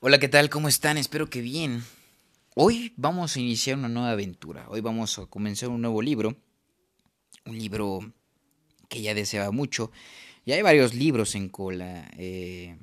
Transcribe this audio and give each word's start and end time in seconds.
Hola, 0.00 0.18
¿qué 0.18 0.28
tal? 0.28 0.50
¿Cómo 0.50 0.68
están? 0.68 0.98
Espero 0.98 1.30
que 1.30 1.40
bien. 1.40 1.82
Hoy 2.54 2.92
vamos 2.96 3.36
a 3.36 3.40
iniciar 3.40 3.78
una 3.78 3.88
nueva 3.88 4.10
aventura. 4.10 4.66
Hoy 4.68 4.82
vamos 4.82 5.18
a 5.18 5.26
comenzar 5.26 5.70
un 5.70 5.80
nuevo 5.80 6.02
libro. 6.02 6.36
Un 7.46 7.58
libro 7.58 8.12
que 8.90 9.00
ya 9.00 9.14
deseaba 9.14 9.50
mucho. 9.50 9.92
Ya 10.44 10.56
hay 10.56 10.62
varios 10.62 10.92
libros 10.92 11.34
en 11.34 11.48
cola. 11.48 12.10
Eh, 12.18 12.76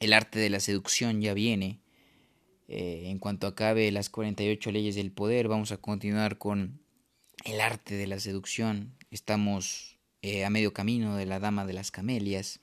el 0.00 0.12
arte 0.12 0.40
de 0.40 0.50
la 0.50 0.58
seducción 0.58 1.20
ya 1.20 1.34
viene. 1.34 1.80
Eh, 2.66 3.04
en 3.06 3.20
cuanto 3.20 3.46
acabe 3.46 3.92
las 3.92 4.10
48 4.10 4.72
leyes 4.72 4.96
del 4.96 5.12
poder, 5.12 5.46
vamos 5.46 5.70
a 5.70 5.76
continuar 5.76 6.36
con 6.36 6.80
el 7.44 7.60
arte 7.60 7.94
de 7.94 8.08
la 8.08 8.18
seducción. 8.18 8.96
Estamos 9.12 9.98
eh, 10.22 10.44
a 10.44 10.50
medio 10.50 10.72
camino 10.72 11.14
de 11.16 11.26
la 11.26 11.38
Dama 11.38 11.64
de 11.64 11.74
las 11.74 11.92
Camelias. 11.92 12.60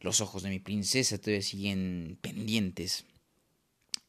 Los 0.00 0.22
ojos 0.22 0.42
de 0.42 0.48
mi 0.48 0.58
princesa 0.58 1.18
todavía 1.18 1.42
siguen 1.42 2.18
pendientes. 2.22 3.04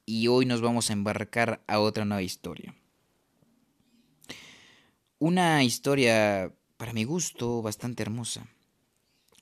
Y 0.05 0.27
hoy 0.27 0.45
nos 0.45 0.61
vamos 0.61 0.89
a 0.89 0.93
embarcar 0.93 1.63
a 1.67 1.79
otra 1.79 2.05
nueva 2.05 2.21
historia. 2.21 2.73
Una 5.19 5.63
historia, 5.63 6.53
para 6.77 6.93
mi 6.93 7.03
gusto, 7.03 7.61
bastante 7.61 8.03
hermosa. 8.03 8.47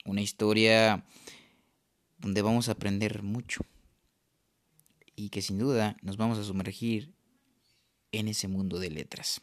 Una 0.06 0.22
historia 0.22 1.06
donde 2.18 2.42
vamos 2.42 2.68
a 2.68 2.74
aprender 2.74 3.22
mucho. 3.22 3.62
Y 5.16 5.30
que 5.30 5.42
sin 5.42 5.60
duda 5.60 5.98
nos 6.02 6.18
vamos 6.18 6.40
a 6.40 6.44
sumergir 6.44 7.14
en 8.12 8.28
ese 8.28 8.48
mundo 8.48 8.80
de 8.80 8.90
letras. 8.90 9.42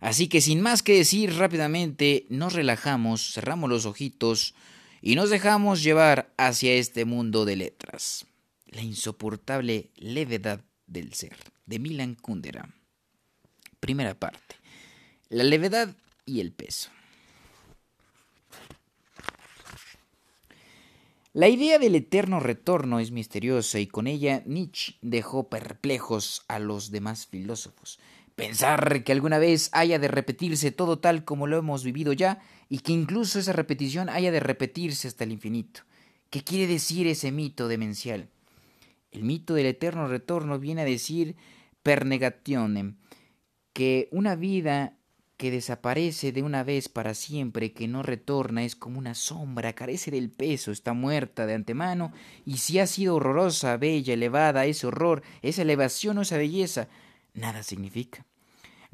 Así 0.00 0.28
que 0.28 0.40
sin 0.40 0.60
más 0.60 0.82
que 0.82 0.94
decir 0.94 1.34
rápidamente, 1.34 2.26
nos 2.28 2.52
relajamos, 2.52 3.32
cerramos 3.32 3.70
los 3.70 3.86
ojitos, 3.86 4.54
y 5.06 5.16
nos 5.16 5.28
dejamos 5.28 5.82
llevar 5.82 6.32
hacia 6.38 6.72
este 6.72 7.04
mundo 7.04 7.44
de 7.44 7.56
letras. 7.56 8.24
La 8.64 8.80
insoportable 8.80 9.90
levedad 9.96 10.64
del 10.86 11.12
ser, 11.12 11.36
de 11.66 11.78
Milan 11.78 12.14
Kundera. 12.14 12.70
Primera 13.80 14.18
parte. 14.18 14.56
La 15.28 15.44
levedad 15.44 15.94
y 16.24 16.40
el 16.40 16.52
peso. 16.52 16.88
La 21.34 21.48
idea 21.48 21.78
del 21.78 21.96
eterno 21.96 22.40
retorno 22.40 22.98
es 22.98 23.10
misteriosa 23.10 23.80
y 23.80 23.86
con 23.86 24.06
ella 24.06 24.42
Nietzsche 24.46 24.94
dejó 25.02 25.50
perplejos 25.50 26.46
a 26.48 26.58
los 26.58 26.90
demás 26.90 27.26
filósofos. 27.26 28.00
Pensar 28.36 29.04
que 29.04 29.12
alguna 29.12 29.38
vez 29.38 29.68
haya 29.72 29.98
de 29.98 30.08
repetirse 30.08 30.72
todo 30.72 30.98
tal 30.98 31.26
como 31.26 31.46
lo 31.46 31.58
hemos 31.58 31.84
vivido 31.84 32.14
ya 32.14 32.40
y 32.68 32.78
que 32.78 32.92
incluso 32.92 33.38
esa 33.38 33.52
repetición 33.52 34.08
haya 34.08 34.32
de 34.32 34.40
repetirse 34.40 35.08
hasta 35.08 35.24
el 35.24 35.32
infinito. 35.32 35.82
¿Qué 36.30 36.42
quiere 36.42 36.66
decir 36.66 37.06
ese 37.06 37.30
mito 37.30 37.68
demencial? 37.68 38.28
El 39.12 39.22
mito 39.22 39.54
del 39.54 39.66
eterno 39.66 40.08
retorno 40.08 40.58
viene 40.58 40.82
a 40.82 40.84
decir 40.84 41.36
per 41.82 42.06
negationem, 42.06 42.96
que 43.72 44.08
una 44.10 44.34
vida 44.34 44.96
que 45.36 45.50
desaparece 45.50 46.32
de 46.32 46.42
una 46.42 46.62
vez 46.62 46.88
para 46.88 47.14
siempre, 47.14 47.72
que 47.72 47.88
no 47.88 48.02
retorna, 48.02 48.64
es 48.64 48.76
como 48.76 48.98
una 48.98 49.14
sombra, 49.14 49.74
carece 49.74 50.10
del 50.10 50.30
peso, 50.30 50.70
está 50.70 50.92
muerta 50.92 51.46
de 51.46 51.54
antemano, 51.54 52.12
y 52.46 52.58
si 52.58 52.78
ha 52.78 52.86
sido 52.86 53.16
horrorosa, 53.16 53.76
bella, 53.76 54.14
elevada, 54.14 54.64
ese 54.64 54.86
horror, 54.86 55.22
esa 55.42 55.62
elevación 55.62 56.18
o 56.18 56.22
esa 56.22 56.38
belleza, 56.38 56.88
nada 57.34 57.62
significa. 57.62 58.24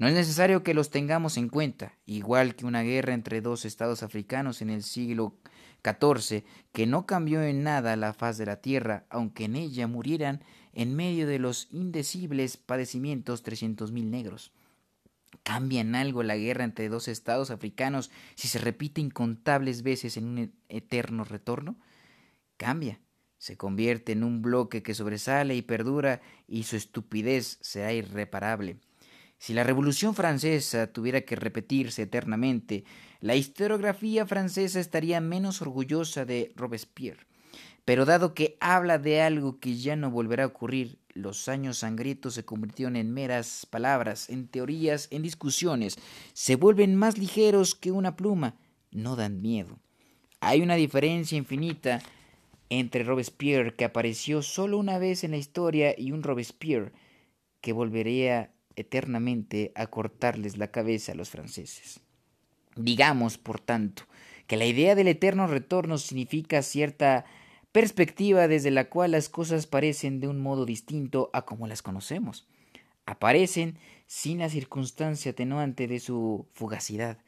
No 0.00 0.08
es 0.08 0.14
necesario 0.14 0.62
que 0.62 0.72
los 0.72 0.88
tengamos 0.88 1.36
en 1.36 1.50
cuenta, 1.50 1.98
igual 2.06 2.54
que 2.54 2.64
una 2.64 2.80
guerra 2.80 3.12
entre 3.12 3.42
dos 3.42 3.66
estados 3.66 4.02
africanos 4.02 4.62
en 4.62 4.70
el 4.70 4.82
siglo 4.82 5.36
XIV, 5.84 6.42
que 6.72 6.86
no 6.86 7.04
cambió 7.04 7.42
en 7.42 7.62
nada 7.62 7.96
la 7.96 8.14
faz 8.14 8.38
de 8.38 8.46
la 8.46 8.62
tierra, 8.62 9.04
aunque 9.10 9.44
en 9.44 9.56
ella 9.56 9.86
murieran 9.88 10.42
en 10.72 10.96
medio 10.96 11.26
de 11.26 11.38
los 11.38 11.68
indecibles 11.70 12.56
padecimientos 12.56 13.42
trescientos 13.42 13.92
mil 13.92 14.10
negros. 14.10 14.52
¿Cambia 15.42 15.82
en 15.82 15.94
algo 15.94 16.22
la 16.22 16.38
guerra 16.38 16.64
entre 16.64 16.88
dos 16.88 17.06
estados 17.06 17.50
africanos 17.50 18.10
si 18.36 18.48
se 18.48 18.58
repite 18.58 19.02
incontables 19.02 19.82
veces 19.82 20.16
en 20.16 20.24
un 20.24 20.54
eterno 20.70 21.24
retorno? 21.24 21.78
Cambia, 22.56 23.02
se 23.36 23.58
convierte 23.58 24.12
en 24.12 24.24
un 24.24 24.40
bloque 24.40 24.82
que 24.82 24.94
sobresale 24.94 25.56
y 25.56 25.60
perdura 25.60 26.22
y 26.48 26.62
su 26.62 26.76
estupidez 26.76 27.58
será 27.60 27.92
irreparable. 27.92 28.78
Si 29.40 29.54
la 29.54 29.64
Revolución 29.64 30.14
Francesa 30.14 30.92
tuviera 30.92 31.22
que 31.22 31.34
repetirse 31.34 32.02
eternamente, 32.02 32.84
la 33.20 33.36
historiografía 33.36 34.26
francesa 34.26 34.78
estaría 34.78 35.18
menos 35.22 35.62
orgullosa 35.62 36.26
de 36.26 36.52
Robespierre. 36.56 37.26
Pero 37.86 38.04
dado 38.04 38.34
que 38.34 38.58
habla 38.60 38.98
de 38.98 39.22
algo 39.22 39.58
que 39.58 39.78
ya 39.78 39.96
no 39.96 40.10
volverá 40.10 40.44
a 40.44 40.48
ocurrir, 40.48 40.98
los 41.14 41.48
años 41.48 41.78
sangrientos 41.78 42.34
se 42.34 42.44
convirtieron 42.44 42.96
en 42.96 43.14
meras 43.14 43.66
palabras, 43.70 44.28
en 44.28 44.46
teorías, 44.46 45.08
en 45.10 45.22
discusiones, 45.22 45.96
se 46.34 46.56
vuelven 46.56 46.94
más 46.94 47.16
ligeros 47.16 47.74
que 47.74 47.92
una 47.92 48.16
pluma, 48.16 48.58
no 48.90 49.16
dan 49.16 49.40
miedo. 49.40 49.78
Hay 50.40 50.60
una 50.60 50.74
diferencia 50.74 51.38
infinita 51.38 52.02
entre 52.68 53.04
Robespierre, 53.04 53.74
que 53.74 53.86
apareció 53.86 54.42
solo 54.42 54.76
una 54.76 54.98
vez 54.98 55.24
en 55.24 55.30
la 55.30 55.38
historia, 55.38 55.94
y 55.96 56.12
un 56.12 56.22
Robespierre 56.22 56.92
que 57.62 57.72
volvería 57.72 58.52
eternamente 58.80 59.72
a 59.74 59.86
cortarles 59.86 60.56
la 60.56 60.70
cabeza 60.70 61.12
a 61.12 61.14
los 61.14 61.30
franceses. 61.30 62.00
Digamos, 62.76 63.38
por 63.38 63.60
tanto, 63.60 64.04
que 64.46 64.56
la 64.56 64.66
idea 64.66 64.94
del 64.94 65.08
eterno 65.08 65.46
retorno 65.46 65.98
significa 65.98 66.62
cierta 66.62 67.24
perspectiva 67.72 68.48
desde 68.48 68.70
la 68.70 68.88
cual 68.88 69.12
las 69.12 69.28
cosas 69.28 69.66
parecen 69.66 70.20
de 70.20 70.28
un 70.28 70.40
modo 70.40 70.66
distinto 70.66 71.30
a 71.32 71.42
como 71.42 71.66
las 71.66 71.82
conocemos. 71.82 72.48
Aparecen 73.06 73.78
sin 74.06 74.38
la 74.38 74.48
circunstancia 74.48 75.32
atenuante 75.32 75.86
de 75.86 76.00
su 76.00 76.48
fugacidad. 76.52 77.18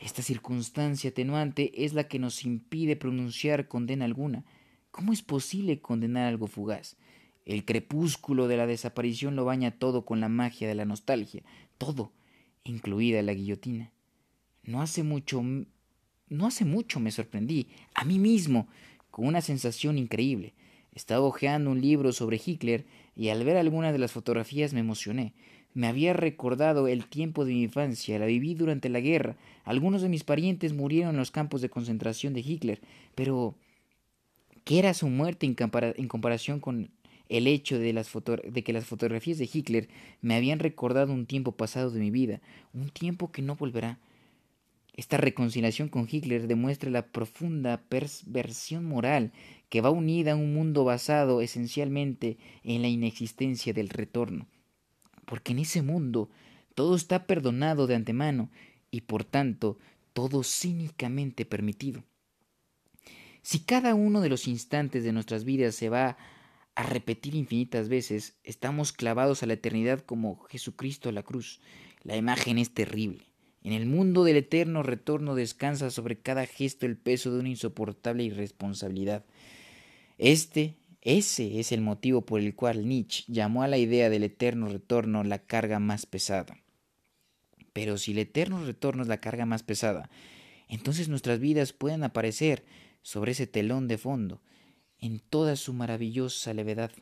Esta 0.00 0.22
circunstancia 0.22 1.10
atenuante 1.10 1.84
es 1.84 1.94
la 1.94 2.08
que 2.08 2.18
nos 2.18 2.44
impide 2.44 2.96
pronunciar 2.96 3.68
condena 3.68 4.04
alguna. 4.04 4.44
¿Cómo 4.90 5.12
es 5.12 5.22
posible 5.22 5.80
condenar 5.80 6.26
algo 6.26 6.46
fugaz? 6.46 6.96
El 7.46 7.64
crepúsculo 7.64 8.48
de 8.48 8.58
la 8.58 8.66
desaparición 8.66 9.36
lo 9.36 9.44
baña 9.44 9.70
todo 9.70 10.04
con 10.04 10.20
la 10.20 10.28
magia 10.28 10.68
de 10.68 10.74
la 10.74 10.84
nostalgia, 10.84 11.42
todo, 11.78 12.12
incluida 12.64 13.22
la 13.22 13.32
guillotina. 13.32 13.92
No 14.64 14.82
hace 14.82 15.02
mucho 15.02 15.42
no 16.28 16.46
hace 16.46 16.64
mucho 16.64 16.98
me 16.98 17.12
sorprendí, 17.12 17.68
a 17.94 18.04
mí 18.04 18.18
mismo, 18.18 18.66
con 19.10 19.26
una 19.26 19.40
sensación 19.40 19.96
increíble. 19.96 20.54
Estaba 20.92 21.24
hojeando 21.24 21.70
un 21.70 21.80
libro 21.80 22.12
sobre 22.12 22.40
Hitler 22.44 22.84
y 23.14 23.28
al 23.28 23.44
ver 23.44 23.56
algunas 23.56 23.92
de 23.92 23.98
las 23.98 24.12
fotografías 24.12 24.72
me 24.72 24.80
emocioné. 24.80 25.34
Me 25.74 25.86
había 25.86 26.14
recordado 26.14 26.88
el 26.88 27.06
tiempo 27.06 27.44
de 27.44 27.52
mi 27.52 27.62
infancia, 27.64 28.18
la 28.18 28.26
viví 28.26 28.54
durante 28.54 28.88
la 28.88 29.00
guerra. 29.00 29.36
Algunos 29.64 30.02
de 30.02 30.08
mis 30.08 30.24
parientes 30.24 30.72
murieron 30.72 31.10
en 31.10 31.18
los 31.18 31.30
campos 31.30 31.60
de 31.60 31.68
concentración 31.68 32.32
de 32.32 32.40
Hitler, 32.40 32.80
pero 33.14 33.54
¿qué 34.64 34.78
era 34.78 34.94
su 34.94 35.08
muerte 35.08 35.46
en, 35.46 36.08
comparación 36.08 36.60
con 36.60 36.90
el 37.28 37.46
hecho 37.46 37.78
de, 37.78 37.92
las 37.92 38.10
de 38.12 38.64
que 38.64 38.72
las 38.72 38.84
fotografías 38.84 39.38
de 39.38 39.48
Hitler 39.52 39.88
me 40.20 40.36
habían 40.36 40.58
recordado 40.58 41.12
un 41.12 41.26
tiempo 41.26 41.52
pasado 41.52 41.90
de 41.90 42.00
mi 42.00 42.10
vida, 42.10 42.40
un 42.72 42.88
tiempo 42.88 43.32
que 43.32 43.42
no 43.42 43.56
volverá. 43.56 43.98
Esta 44.94 45.18
reconciliación 45.18 45.88
con 45.88 46.08
Hitler 46.10 46.46
demuestra 46.46 46.90
la 46.90 47.06
profunda 47.06 47.82
perversión 47.88 48.84
moral 48.86 49.32
que 49.68 49.80
va 49.80 49.90
unida 49.90 50.32
a 50.32 50.36
un 50.36 50.54
mundo 50.54 50.84
basado 50.84 51.42
esencialmente 51.42 52.38
en 52.64 52.82
la 52.82 52.88
inexistencia 52.88 53.74
del 53.74 53.90
retorno. 53.90 54.46
Porque 55.26 55.52
en 55.52 55.58
ese 55.58 55.82
mundo 55.82 56.30
todo 56.74 56.96
está 56.96 57.26
perdonado 57.26 57.86
de 57.86 57.94
antemano 57.94 58.50
y 58.90 59.02
por 59.02 59.24
tanto 59.24 59.76
todo 60.12 60.42
cínicamente 60.42 61.44
permitido. 61.44 62.04
Si 63.42 63.60
cada 63.60 63.94
uno 63.94 64.22
de 64.22 64.28
los 64.28 64.48
instantes 64.48 65.04
de 65.04 65.12
nuestras 65.12 65.44
vidas 65.44 65.74
se 65.74 65.88
va 65.88 66.16
a 66.76 66.82
repetir 66.82 67.34
infinitas 67.34 67.88
veces, 67.88 68.36
estamos 68.44 68.92
clavados 68.92 69.42
a 69.42 69.46
la 69.46 69.54
eternidad 69.54 70.00
como 70.00 70.44
Jesucristo 70.50 71.08
a 71.08 71.12
la 71.12 71.22
cruz. 71.22 71.60
La 72.02 72.16
imagen 72.16 72.58
es 72.58 72.72
terrible. 72.72 73.24
En 73.62 73.72
el 73.72 73.86
mundo 73.86 74.24
del 74.24 74.36
eterno 74.36 74.82
retorno 74.82 75.34
descansa 75.34 75.90
sobre 75.90 76.20
cada 76.20 76.46
gesto 76.46 76.84
el 76.84 76.98
peso 76.98 77.32
de 77.32 77.40
una 77.40 77.48
insoportable 77.48 78.24
irresponsabilidad. 78.24 79.24
Este, 80.18 80.76
ese 81.00 81.58
es 81.60 81.72
el 81.72 81.80
motivo 81.80 82.26
por 82.26 82.40
el 82.40 82.54
cual 82.54 82.86
Nietzsche 82.86 83.24
llamó 83.26 83.62
a 83.62 83.68
la 83.68 83.78
idea 83.78 84.10
del 84.10 84.22
eterno 84.22 84.68
retorno 84.68 85.24
la 85.24 85.38
carga 85.38 85.80
más 85.80 86.04
pesada. 86.04 86.58
Pero 87.72 87.96
si 87.96 88.12
el 88.12 88.18
eterno 88.18 88.64
retorno 88.64 89.02
es 89.02 89.08
la 89.08 89.20
carga 89.20 89.46
más 89.46 89.62
pesada, 89.62 90.10
entonces 90.68 91.08
nuestras 91.08 91.40
vidas 91.40 91.72
pueden 91.72 92.04
aparecer 92.04 92.64
sobre 93.00 93.32
ese 93.32 93.46
telón 93.46 93.88
de 93.88 93.96
fondo, 93.98 94.42
en 95.00 95.20
toda 95.20 95.56
su 95.56 95.72
maravillosa 95.72 96.54
levedad. 96.54 96.92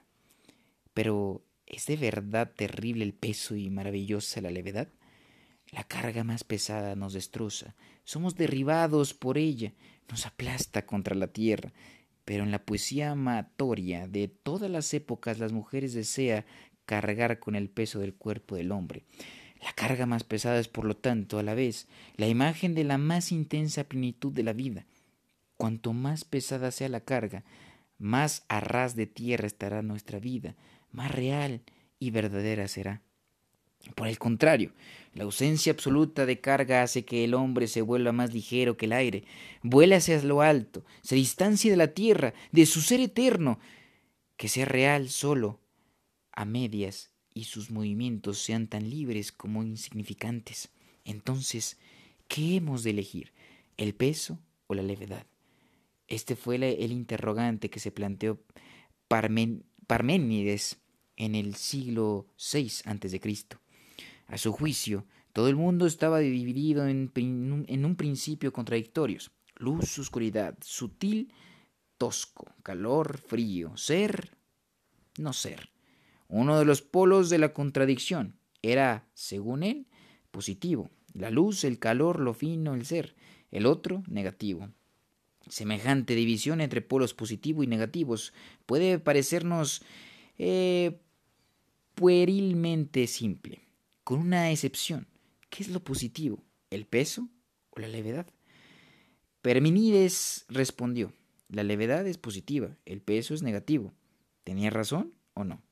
Pero 0.93 1.43
¿es 1.67 1.87
de 1.87 1.97
verdad 1.97 2.53
terrible 2.55 3.05
el 3.05 3.15
peso 3.15 3.57
y 3.57 3.71
maravillosa 3.71 4.41
la 4.41 4.51
levedad? 4.51 4.89
La 5.71 5.85
carga 5.85 6.25
más 6.25 6.45
pesada 6.45 6.95
nos 6.95 7.15
destroza, 7.15 7.75
somos 8.05 8.37
derribados 8.37 9.15
por 9.15 9.39
ella, 9.39 9.73
nos 10.09 10.27
aplasta 10.27 10.87
contra 10.87 11.15
la 11.15 11.29
tierra. 11.29 11.73
pero 12.25 12.43
en 12.43 12.51
la 12.51 12.65
poesía 12.65 13.11
amatoria 13.11 14.09
de 14.09 14.29
todas 14.29 14.71
las 14.71 14.95
épocas 14.95 15.39
las 15.39 15.53
mujeres 15.53 15.93
desean 15.93 16.47
cargar 16.87 17.39
con 17.39 17.55
el 17.55 17.69
peso 17.69 17.99
del 17.99 18.15
cuerpo 18.15 18.57
del 18.57 18.73
hombre. 18.73 19.05
La 19.63 19.73
carga 19.73 20.07
más 20.07 20.25
pesada 20.25 20.59
es, 20.59 20.69
por 20.69 20.85
lo 20.85 20.97
tanto, 20.97 21.39
a 21.39 21.43
la 21.43 21.55
vez, 21.55 21.89
la 22.17 22.29
imagen 22.29 22.75
de 22.75 22.85
la 22.85 22.99
más 22.99 23.33
intensa 23.33 23.85
plenitud 23.85 24.33
de 24.33 24.43
la 24.43 24.53
vida. 24.53 24.87
Cuanto 25.57 25.93
más 25.93 26.25
pesada 26.25 26.71
sea 26.71 26.89
la 26.89 27.01
carga, 27.01 27.45
más 28.05 28.45
a 28.49 28.61
ras 28.61 28.97
de 28.97 29.07
tierra 29.07 29.47
estará 29.47 29.81
nuestra 29.81 30.19
vida, 30.19 30.57
más 30.93 31.11
real 31.11 31.63
y 31.99 32.11
verdadera 32.11 32.69
será. 32.69 33.01
Por 33.95 34.09
el 34.09 34.19
contrario, 34.19 34.73
la 35.15 35.25
ausencia 35.25 35.73
absoluta 35.73 36.27
de 36.27 36.39
carga 36.39 36.83
hace 36.83 37.07
que 37.07 37.25
el 37.25 37.33
hombre 37.33 37.67
se 37.67 37.81
vuelva 37.81 38.13
más 38.13 38.35
ligero 38.35 38.77
que 38.77 38.85
el 38.85 38.93
aire, 38.93 39.25
vuela 39.63 39.97
hacia 39.97 40.23
lo 40.23 40.43
alto, 40.43 40.85
se 41.01 41.15
distancie 41.15 41.71
de 41.71 41.79
la 41.79 41.95
tierra, 41.95 42.35
de 42.53 42.67
su 42.67 42.83
ser 42.83 43.01
eterno, 43.01 43.59
que 44.37 44.49
sea 44.49 44.67
real 44.67 45.09
solo, 45.09 45.61
a 46.31 46.45
medias, 46.45 47.11
y 47.33 47.45
sus 47.45 47.71
movimientos 47.71 48.39
sean 48.39 48.67
tan 48.67 48.91
libres 48.91 49.33
como 49.33 49.63
insignificantes. 49.63 50.69
Entonces, 51.07 51.79
¿qué 52.29 52.57
hemos 52.57 52.83
de 52.83 52.91
elegir? 52.91 53.33
¿El 53.79 53.95
peso 53.95 54.39
o 54.67 54.75
la 54.75 54.83
levedad? 54.83 55.27
Este 56.15 56.37
fue 56.37 56.55
el 56.55 56.93
interrogante 56.93 57.71
que 57.71 57.81
se 57.81 57.91
planteó 57.91 58.41
Parménides 59.09 60.79
en 61.17 61.35
el 61.35 61.57
siglo 61.57 62.29
VI 62.39 62.71
a.C. 62.85 63.21
A 64.29 64.39
su 64.39 64.53
juicio, 64.53 65.07
todo 65.33 65.49
el 65.49 65.57
mundo 65.57 65.87
estaba 65.87 66.21
dividido 66.21 66.87
en, 66.87 67.11
en 67.17 67.85
un 67.85 67.97
principio 67.97 68.53
contradictorios. 68.53 69.33
Luz, 69.57 69.99
oscuridad, 69.99 70.57
sutil, 70.61 71.33
tosco, 71.99 72.47
calor, 72.63 73.19
frío, 73.19 73.77
ser, 73.77 74.37
no 75.19 75.33
ser. 75.33 75.71
Uno 76.29 76.61
de 76.61 76.65
los 76.65 76.81
polos 76.81 77.29
de 77.29 77.39
la 77.39 77.53
contradicción 77.53 78.37
era, 78.63 79.09
según 79.15 79.65
él, 79.65 79.89
positivo. 80.31 80.91
La 81.13 81.31
luz, 81.31 81.65
el 81.65 81.81
calor, 81.81 82.21
lo 82.21 82.35
fino, 82.35 82.75
el 82.75 82.87
ser. 82.87 83.17
El 83.51 83.67
otro, 83.67 84.05
negativo. 84.07 84.71
Semejante 85.49 86.15
división 86.15 86.61
entre 86.61 86.81
polos 86.81 87.15
positivos 87.15 87.65
y 87.65 87.69
negativos 87.69 88.33
puede 88.67 88.99
parecernos 88.99 89.83
eh, 90.39 90.99
puerilmente 91.95 93.07
simple, 93.07 93.61
con 94.03 94.21
una 94.21 94.51
excepción. 94.51 95.07
¿Qué 95.51 95.63
es 95.63 95.69
lo 95.69 95.85
positivo? 95.85 96.43
¿El 96.71 96.87
peso 96.87 97.29
o 97.71 97.81
la 97.81 97.89
levedad? 97.89 98.27
Perminides 99.43 100.47
respondió, 100.49 101.13
la 101.49 101.63
levedad 101.63 102.07
es 102.07 102.19
positiva, 102.19 102.77
el 102.87 103.01
peso 103.01 103.35
es 103.35 103.43
negativo. 103.43 103.93
¿Tenía 104.43 104.71
razón 104.71 105.15
o 105.35 105.45
no? 105.45 105.63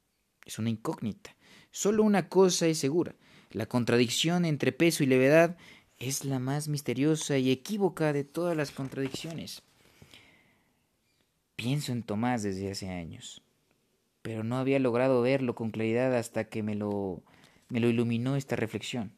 Es 0.45 0.59
una 0.59 0.71
incógnita. 0.71 1.37
Solo 1.71 2.03
una 2.03 2.29
cosa 2.29 2.67
es 2.67 2.79
segura. 2.79 3.17
La 3.51 3.67
contradicción 3.67 4.45
entre 4.45 4.73
peso 4.73 5.03
y 5.03 5.07
levedad 5.07 5.57
es 6.03 6.25
la 6.25 6.41
más 6.41 6.67
misteriosa 6.67 7.39
y 7.39 7.53
equívoca 7.53 8.13
de 8.13 8.25
todas 8.25 8.57
las 8.57 8.73
contradicciones. 8.73 9.63
Pienso 11.55 11.93
en 11.93 12.03
Tomás 12.03 12.43
desde 12.43 12.73
hace 12.73 12.89
años, 12.89 13.43
pero 14.21 14.43
no 14.43 14.57
había 14.59 14.81
logrado 14.81 15.23
verlo 15.23 15.55
con 15.55 15.71
claridad 15.71 16.17
hasta 16.17 16.49
que 16.49 16.65
me 16.65 16.75
lo, 16.75 17.23
me 17.69 17.79
lo 17.79 17.89
iluminó 17.89 18.35
esta 18.35 18.57
reflexión. 18.57 19.13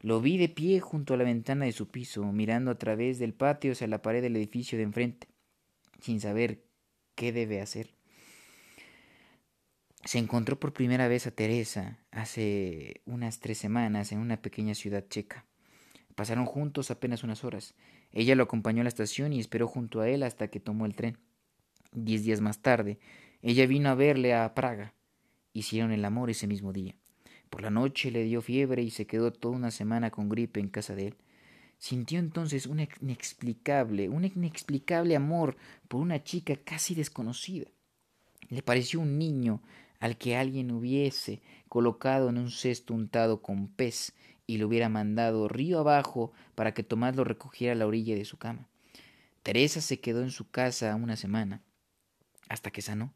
Lo 0.00 0.20
vi 0.20 0.36
de 0.36 0.50
pie 0.50 0.80
junto 0.80 1.14
a 1.14 1.16
la 1.16 1.24
ventana 1.24 1.64
de 1.64 1.72
su 1.72 1.88
piso, 1.88 2.22
mirando 2.30 2.70
a 2.70 2.78
través 2.78 3.18
del 3.18 3.32
patio 3.32 3.72
hacia 3.72 3.86
la 3.86 4.02
pared 4.02 4.20
del 4.20 4.36
edificio 4.36 4.76
de 4.76 4.84
enfrente, 4.84 5.28
sin 6.00 6.20
saber 6.20 6.62
qué 7.14 7.32
debe 7.32 7.62
hacer. 7.62 7.94
Se 10.04 10.18
encontró 10.18 10.60
por 10.60 10.74
primera 10.74 11.08
vez 11.08 11.26
a 11.26 11.30
Teresa 11.30 11.98
hace 12.10 13.00
unas 13.06 13.40
tres 13.40 13.56
semanas 13.56 14.12
en 14.12 14.18
una 14.18 14.42
pequeña 14.42 14.74
ciudad 14.74 15.06
checa. 15.08 15.47
Pasaron 16.18 16.46
juntos 16.46 16.90
apenas 16.90 17.22
unas 17.22 17.44
horas. 17.44 17.76
Ella 18.10 18.34
lo 18.34 18.42
acompañó 18.42 18.80
a 18.80 18.82
la 18.82 18.88
estación 18.88 19.32
y 19.32 19.38
esperó 19.38 19.68
junto 19.68 20.00
a 20.00 20.08
él 20.08 20.24
hasta 20.24 20.48
que 20.48 20.58
tomó 20.58 20.84
el 20.84 20.96
tren. 20.96 21.16
Diez 21.92 22.24
días 22.24 22.40
más 22.40 22.60
tarde, 22.60 22.98
ella 23.40 23.68
vino 23.68 23.88
a 23.88 23.94
verle 23.94 24.34
a 24.34 24.52
Praga. 24.52 24.94
Hicieron 25.52 25.92
el 25.92 26.04
amor 26.04 26.28
ese 26.28 26.48
mismo 26.48 26.72
día. 26.72 26.96
Por 27.50 27.62
la 27.62 27.70
noche 27.70 28.10
le 28.10 28.24
dio 28.24 28.42
fiebre 28.42 28.82
y 28.82 28.90
se 28.90 29.06
quedó 29.06 29.32
toda 29.32 29.54
una 29.54 29.70
semana 29.70 30.10
con 30.10 30.28
gripe 30.28 30.58
en 30.58 30.70
casa 30.70 30.96
de 30.96 31.06
él. 31.06 31.14
Sintió 31.78 32.18
entonces 32.18 32.66
un 32.66 32.84
inexplicable, 33.00 34.08
un 34.08 34.24
inexplicable 34.24 35.14
amor 35.14 35.56
por 35.86 36.00
una 36.00 36.24
chica 36.24 36.56
casi 36.56 36.96
desconocida. 36.96 37.68
Le 38.48 38.64
pareció 38.64 38.98
un 38.98 39.20
niño 39.20 39.62
al 40.00 40.18
que 40.18 40.36
alguien 40.36 40.72
hubiese 40.72 41.42
colocado 41.68 42.28
en 42.28 42.38
un 42.38 42.50
cesto 42.50 42.92
untado 42.92 43.40
con 43.40 43.68
pez 43.68 44.14
y 44.48 44.56
lo 44.56 44.66
hubiera 44.66 44.88
mandado 44.88 45.46
río 45.46 45.78
abajo 45.78 46.32
para 46.54 46.72
que 46.72 46.82
Tomás 46.82 47.14
lo 47.14 47.22
recogiera 47.22 47.74
a 47.74 47.76
la 47.76 47.86
orilla 47.86 48.16
de 48.16 48.24
su 48.24 48.38
cama. 48.38 48.66
Teresa 49.42 49.80
se 49.82 50.00
quedó 50.00 50.22
en 50.22 50.30
su 50.30 50.50
casa 50.50 50.96
una 50.96 51.16
semana, 51.16 51.62
hasta 52.48 52.70
que 52.70 52.82
sanó, 52.82 53.14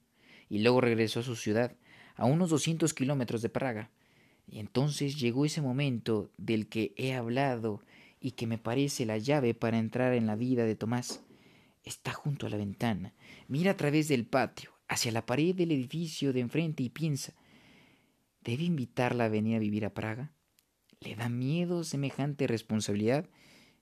y 0.48 0.58
luego 0.58 0.82
regresó 0.82 1.20
a 1.20 1.24
su 1.24 1.34
ciudad, 1.34 1.74
a 2.16 2.26
unos 2.26 2.50
doscientos 2.50 2.92
kilómetros 2.92 3.40
de 3.40 3.48
Praga. 3.48 3.90
Y 4.46 4.58
entonces 4.58 5.18
llegó 5.18 5.46
ese 5.46 5.62
momento 5.62 6.30
del 6.36 6.68
que 6.68 6.92
he 6.96 7.14
hablado 7.14 7.80
y 8.20 8.32
que 8.32 8.46
me 8.46 8.58
parece 8.58 9.06
la 9.06 9.16
llave 9.16 9.54
para 9.54 9.78
entrar 9.78 10.12
en 10.12 10.26
la 10.26 10.36
vida 10.36 10.66
de 10.66 10.76
Tomás. 10.76 11.24
Está 11.82 12.12
junto 12.12 12.46
a 12.46 12.50
la 12.50 12.58
ventana, 12.58 13.14
mira 13.48 13.70
a 13.70 13.76
través 13.78 14.06
del 14.08 14.26
patio, 14.26 14.70
hacia 14.86 15.12
la 15.12 15.24
pared 15.24 15.54
del 15.54 15.72
edificio 15.72 16.34
de 16.34 16.40
enfrente 16.40 16.82
y 16.82 16.90
piensa, 16.90 17.32
¿debe 18.42 18.64
invitarla 18.64 19.24
a 19.24 19.28
venir 19.28 19.56
a 19.56 19.60
vivir 19.60 19.86
a 19.86 19.94
Praga? 19.94 20.30
¿Le 21.02 21.16
da 21.16 21.28
miedo 21.28 21.82
semejante 21.82 22.46
responsabilidad? 22.46 23.28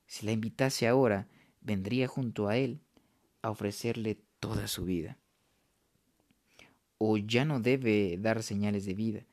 Si 0.07 0.25
la 0.25 0.31
invitase 0.31 0.87
ahora, 0.87 1.27
vendría 1.61 2.07
junto 2.07 2.47
a 2.47 2.57
él 2.57 2.79
a 3.43 3.51
ofrecerle 3.51 4.17
toda 4.39 4.67
su 4.67 4.85
vida. 4.85 5.17
O 6.97 7.17
ya 7.17 7.45
no 7.45 7.59
debe 7.59 8.17
dar 8.17 8.41
señales 8.41 8.85
de 8.85 8.95
vida. 8.95 9.25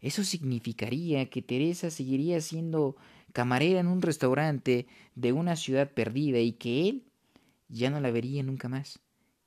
Eso 0.00 0.22
significaría 0.22 1.30
que 1.30 1.40
Teresa 1.40 1.90
seguiría 1.90 2.42
siendo 2.42 2.96
camarera 3.32 3.80
en 3.80 3.86
un 3.86 4.02
restaurante 4.02 4.86
de 5.14 5.32
una 5.32 5.56
ciudad 5.56 5.90
perdida 5.90 6.40
y 6.40 6.52
que 6.52 6.88
él 6.88 7.04
ya 7.68 7.88
no 7.88 8.00
la 8.00 8.10
vería 8.10 8.42
nunca 8.42 8.68
más. 8.68 9.00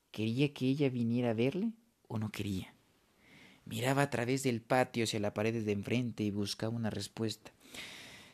¿Quería 0.10 0.52
que 0.52 0.66
ella 0.66 0.90
viniera 0.90 1.30
a 1.30 1.36
verle 1.36 1.74
o 2.08 2.18
no 2.18 2.32
quería? 2.32 2.74
Miraba 3.66 4.02
a 4.04 4.10
través 4.10 4.42
del 4.42 4.62
patio 4.62 5.04
hacia 5.04 5.20
la 5.20 5.34
pared 5.36 5.64
de 5.64 5.72
enfrente 5.72 6.24
y 6.24 6.32
buscaba 6.32 6.76
una 6.76 6.90
respuesta. 6.90 7.52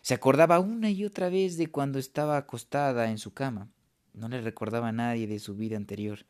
Se 0.04 0.14
acordaba 0.14 0.60
una 0.60 0.92
y 0.92 1.06
otra 1.06 1.30
vez 1.30 1.56
de 1.56 1.68
cuando 1.68 1.98
estaba 1.98 2.36
acostada 2.36 3.10
en 3.10 3.18
su 3.18 3.34
cama. 3.34 3.72
No 4.12 4.28
le 4.28 4.42
recordaba 4.42 4.90
a 4.90 4.92
nadie 4.92 5.28
de 5.28 5.40
su 5.40 5.56
vida 5.56 5.78
anterior. 5.78 6.26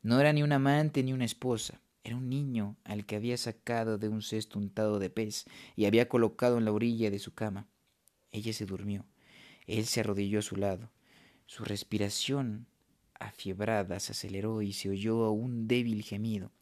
No 0.00 0.20
era 0.20 0.32
ni 0.32 0.44
un 0.44 0.52
amante 0.52 1.02
ni 1.02 1.12
una 1.12 1.24
esposa. 1.24 1.80
Era 2.04 2.14
un 2.14 2.30
niño 2.30 2.76
al 2.84 3.04
que 3.04 3.16
había 3.16 3.36
sacado 3.36 3.98
de 3.98 4.08
un 4.08 4.22
cesto 4.22 4.60
untado 4.60 5.00
de 5.00 5.10
pez 5.10 5.44
y 5.74 5.86
había 5.86 6.08
colocado 6.08 6.56
en 6.56 6.64
la 6.64 6.70
orilla 6.70 7.10
de 7.10 7.18
su 7.18 7.34
cama. 7.34 7.66
Ella 8.30 8.52
se 8.52 8.64
durmió. 8.64 9.04
Él 9.66 9.86
se 9.86 9.98
arrodilló 9.98 10.38
a 10.38 10.42
su 10.42 10.54
lado. 10.54 10.92
Su 11.46 11.64
respiración 11.64 12.68
afiebrada 13.18 13.98
se 13.98 14.12
aceleró 14.12 14.62
y 14.62 14.72
se 14.72 14.88
oyó 14.88 15.32
un 15.32 15.66
débil 15.66 16.04
gemido. 16.04 16.52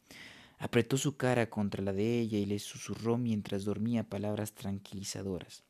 Apretó 0.57 0.97
su 0.97 1.15
cara 1.15 1.47
contra 1.47 1.83
la 1.83 1.93
de 1.93 2.21
ella 2.21 2.39
y 2.39 2.47
le 2.47 2.57
susurró 2.57 3.19
mientras 3.19 3.65
dormía 3.65 4.09
palabras 4.09 4.55
tranquilizadoras. 4.55 5.64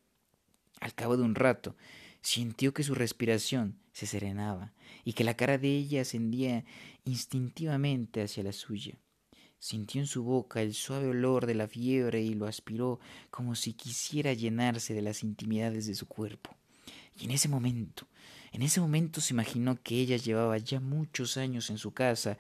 Al 0.86 0.94
cabo 0.94 1.18
de 1.18 1.24
un 1.24 1.34
rato, 1.34 1.76
sintió 2.22 2.72
que 2.72 2.84
su 2.84 2.94
respiración 2.94 3.80
se 3.92 4.06
serenaba 4.06 4.72
y 5.04 5.14
que 5.14 5.24
la 5.24 5.34
cara 5.34 5.58
de 5.58 5.76
ella 5.76 6.02
ascendía 6.02 6.64
instintivamente 7.06 8.22
hacia 8.22 8.44
la 8.44 8.52
suya. 8.52 9.00
Sintió 9.58 10.00
en 10.00 10.06
su 10.06 10.22
boca 10.22 10.62
el 10.62 10.76
suave 10.76 11.08
olor 11.08 11.48
de 11.48 11.56
la 11.56 11.68
fiebre 11.68 12.22
y 12.22 12.36
lo 12.36 12.46
aspiró 12.46 13.00
como 13.32 13.56
si 13.56 13.74
quisiera 13.74 14.34
llenarse 14.34 14.94
de 14.94 15.02
las 15.02 15.24
intimidades 15.24 15.88
de 15.88 15.96
su 15.96 16.06
cuerpo. 16.06 16.56
Y 17.20 17.26
en 17.26 17.32
ese 17.32 17.50
momento 17.50 18.06
en 18.52 18.62
ese 18.62 18.80
momento 18.80 19.22
se 19.22 19.34
imaginó 19.34 19.82
que 19.82 20.00
ella 20.00 20.18
llevaba 20.18 20.60
ya 20.60 20.80
muchos 20.80 21.38
años 21.38 21.72
en 21.72 21.80
su 21.80 21.96
casa 21.96 22.38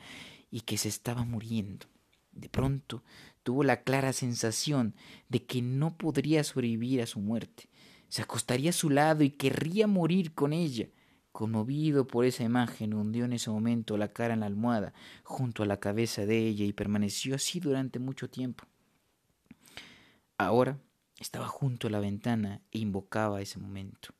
y 0.51 0.61
que 0.61 0.77
se 0.77 0.87
estaba 0.87 1.25
muriendo. 1.25 1.87
De 2.31 2.47
pronto 2.47 3.01
tuvo 3.41 3.63
la 3.63 3.81
clara 3.81 4.13
sensación 4.13 4.93
de 5.29 5.43
que 5.43 5.63
no 5.63 5.97
podría 5.97 6.43
sobrevivir 6.43 7.01
a 7.01 7.07
su 7.07 7.19
muerte. 7.19 7.69
Se 8.09 8.21
acostaría 8.21 8.69
a 8.69 8.74
su 8.74 8.89
lado 8.89 9.24
y 9.24 9.31
querría 9.31 9.88
morir 9.88 10.33
con 10.33 10.53
ella. 10.53 10.88
Conmovido 11.31 12.07
por 12.07 12.25
esa 12.25 12.43
imagen, 12.43 12.93
hundió 12.93 13.25
en 13.25 13.33
ese 13.33 13.50
momento 13.50 13.97
la 13.97 14.13
cara 14.13 14.33
en 14.33 14.39
la 14.39 14.45
almohada 14.45 14.93
junto 15.24 15.63
a 15.63 15.65
la 15.65 15.79
cabeza 15.79 16.25
de 16.25 16.38
ella 16.47 16.65
y 16.65 16.71
permaneció 16.71 17.35
así 17.35 17.59
durante 17.59 18.00
mucho 18.00 18.29
tiempo. 18.29 18.63
Ahora 20.38 20.79
estaba 21.19 21.47
junto 21.47 21.88
a 21.88 21.91
la 21.91 22.00
ventana 22.00 22.62
e 22.71 22.79
invocaba 22.79 23.41
ese 23.41 23.59
momento. 23.59 24.13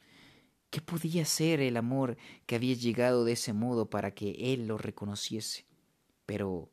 ¿Qué 0.70 0.82
podía 0.82 1.24
ser 1.24 1.62
el 1.62 1.78
amor 1.78 2.18
que 2.46 2.56
había 2.56 2.74
llegado 2.74 3.24
de 3.24 3.34
ese 3.34 3.54
modo 3.54 3.90
para 3.90 4.12
que 4.12 4.54
él 4.54 4.68
lo 4.68 4.78
reconociese? 4.78 5.66
Pero, 6.26 6.70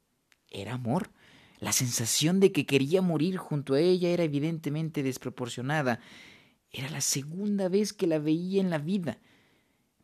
¿era 0.50 0.74
amor? 0.74 1.10
La 1.60 1.70
sensación 1.72 2.40
de 2.40 2.50
que 2.50 2.66
quería 2.66 3.02
morir 3.02 3.36
junto 3.36 3.74
a 3.74 3.80
ella 3.80 4.08
era 4.08 4.24
evidentemente 4.24 5.04
desproporcionada. 5.04 6.00
Era 6.72 6.88
la 6.88 7.02
segunda 7.02 7.68
vez 7.68 7.92
que 7.92 8.06
la 8.06 8.18
veía 8.18 8.60
en 8.60 8.70
la 8.70 8.78
vida. 8.78 9.18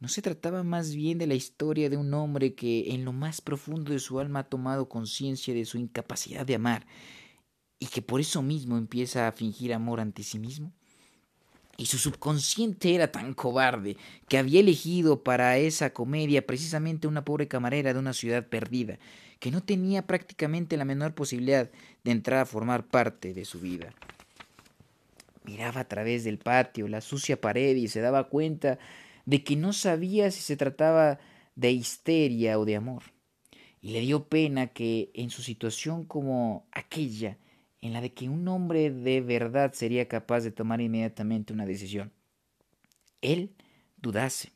¿No 0.00 0.08
se 0.08 0.22
trataba 0.22 0.62
más 0.62 0.94
bien 0.94 1.18
de 1.18 1.26
la 1.26 1.34
historia 1.34 1.88
de 1.88 1.96
un 1.96 2.12
hombre 2.12 2.54
que 2.54 2.94
en 2.94 3.04
lo 3.04 3.12
más 3.12 3.40
profundo 3.40 3.92
de 3.92 3.98
su 3.98 4.20
alma 4.20 4.40
ha 4.40 4.48
tomado 4.48 4.88
conciencia 4.88 5.54
de 5.54 5.64
su 5.64 5.78
incapacidad 5.78 6.46
de 6.46 6.54
amar 6.54 6.86
y 7.80 7.86
que 7.86 8.02
por 8.02 8.20
eso 8.20 8.42
mismo 8.42 8.76
empieza 8.76 9.26
a 9.26 9.32
fingir 9.32 9.72
amor 9.72 9.98
ante 9.98 10.22
sí 10.22 10.38
mismo? 10.38 10.72
Y 11.78 11.86
su 11.86 11.96
subconsciente 11.96 12.94
era 12.94 13.10
tan 13.10 13.34
cobarde 13.34 13.96
que 14.28 14.36
había 14.36 14.60
elegido 14.60 15.22
para 15.22 15.56
esa 15.58 15.92
comedia 15.92 16.46
precisamente 16.46 17.08
una 17.08 17.24
pobre 17.24 17.48
camarera 17.48 17.92
de 17.92 17.98
una 18.00 18.12
ciudad 18.12 18.46
perdida, 18.46 18.98
que 19.38 19.50
no 19.50 19.62
tenía 19.62 20.06
prácticamente 20.06 20.76
la 20.76 20.84
menor 20.84 21.14
posibilidad 21.14 21.70
de 22.04 22.10
entrar 22.10 22.40
a 22.40 22.46
formar 22.46 22.86
parte 22.88 23.32
de 23.32 23.44
su 23.44 23.60
vida. 23.60 23.94
Miraba 25.48 25.80
a 25.80 25.88
través 25.88 26.24
del 26.24 26.36
patio 26.36 26.88
la 26.88 27.00
sucia 27.00 27.40
pared 27.40 27.74
y 27.74 27.88
se 27.88 28.02
daba 28.02 28.28
cuenta 28.28 28.78
de 29.24 29.42
que 29.42 29.56
no 29.56 29.72
sabía 29.72 30.30
si 30.30 30.42
se 30.42 30.58
trataba 30.58 31.20
de 31.54 31.72
histeria 31.72 32.58
o 32.58 32.66
de 32.66 32.76
amor. 32.76 33.04
Y 33.80 33.92
le 33.92 34.00
dio 34.00 34.28
pena 34.28 34.66
que 34.66 35.10
en 35.14 35.30
su 35.30 35.40
situación 35.40 36.04
como 36.04 36.66
aquella, 36.70 37.38
en 37.80 37.94
la 37.94 38.02
de 38.02 38.12
que 38.12 38.28
un 38.28 38.46
hombre 38.46 38.90
de 38.90 39.22
verdad 39.22 39.72
sería 39.72 40.06
capaz 40.06 40.40
de 40.40 40.50
tomar 40.50 40.82
inmediatamente 40.82 41.54
una 41.54 41.64
decisión. 41.64 42.12
Él 43.22 43.54
dudase, 43.96 44.52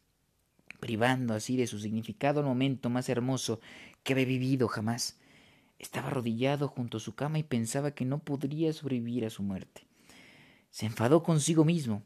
privando 0.79 1.33
así 1.33 1.57
de 1.57 1.67
su 1.67 1.79
significado 1.79 2.41
el 2.41 2.47
momento 2.47 2.91
más 2.91 3.09
hermoso 3.09 3.61
que 4.03 4.13
había 4.13 4.27
vivido 4.27 4.69
jamás. 4.69 5.19
Estaba 5.79 6.09
arrodillado 6.09 6.69
junto 6.69 6.99
a 6.99 7.01
su 7.01 7.15
cama 7.15 7.39
y 7.39 7.45
pensaba 7.45 7.93
que 7.93 8.05
no 8.05 8.19
podría 8.19 8.75
sobrevivir 8.75 9.25
a 9.25 9.31
su 9.31 9.43
muerte. 9.43 9.87
Se 10.73 10.87
enfadó 10.87 11.23
consigo 11.23 11.65
mismo, 11.65 12.03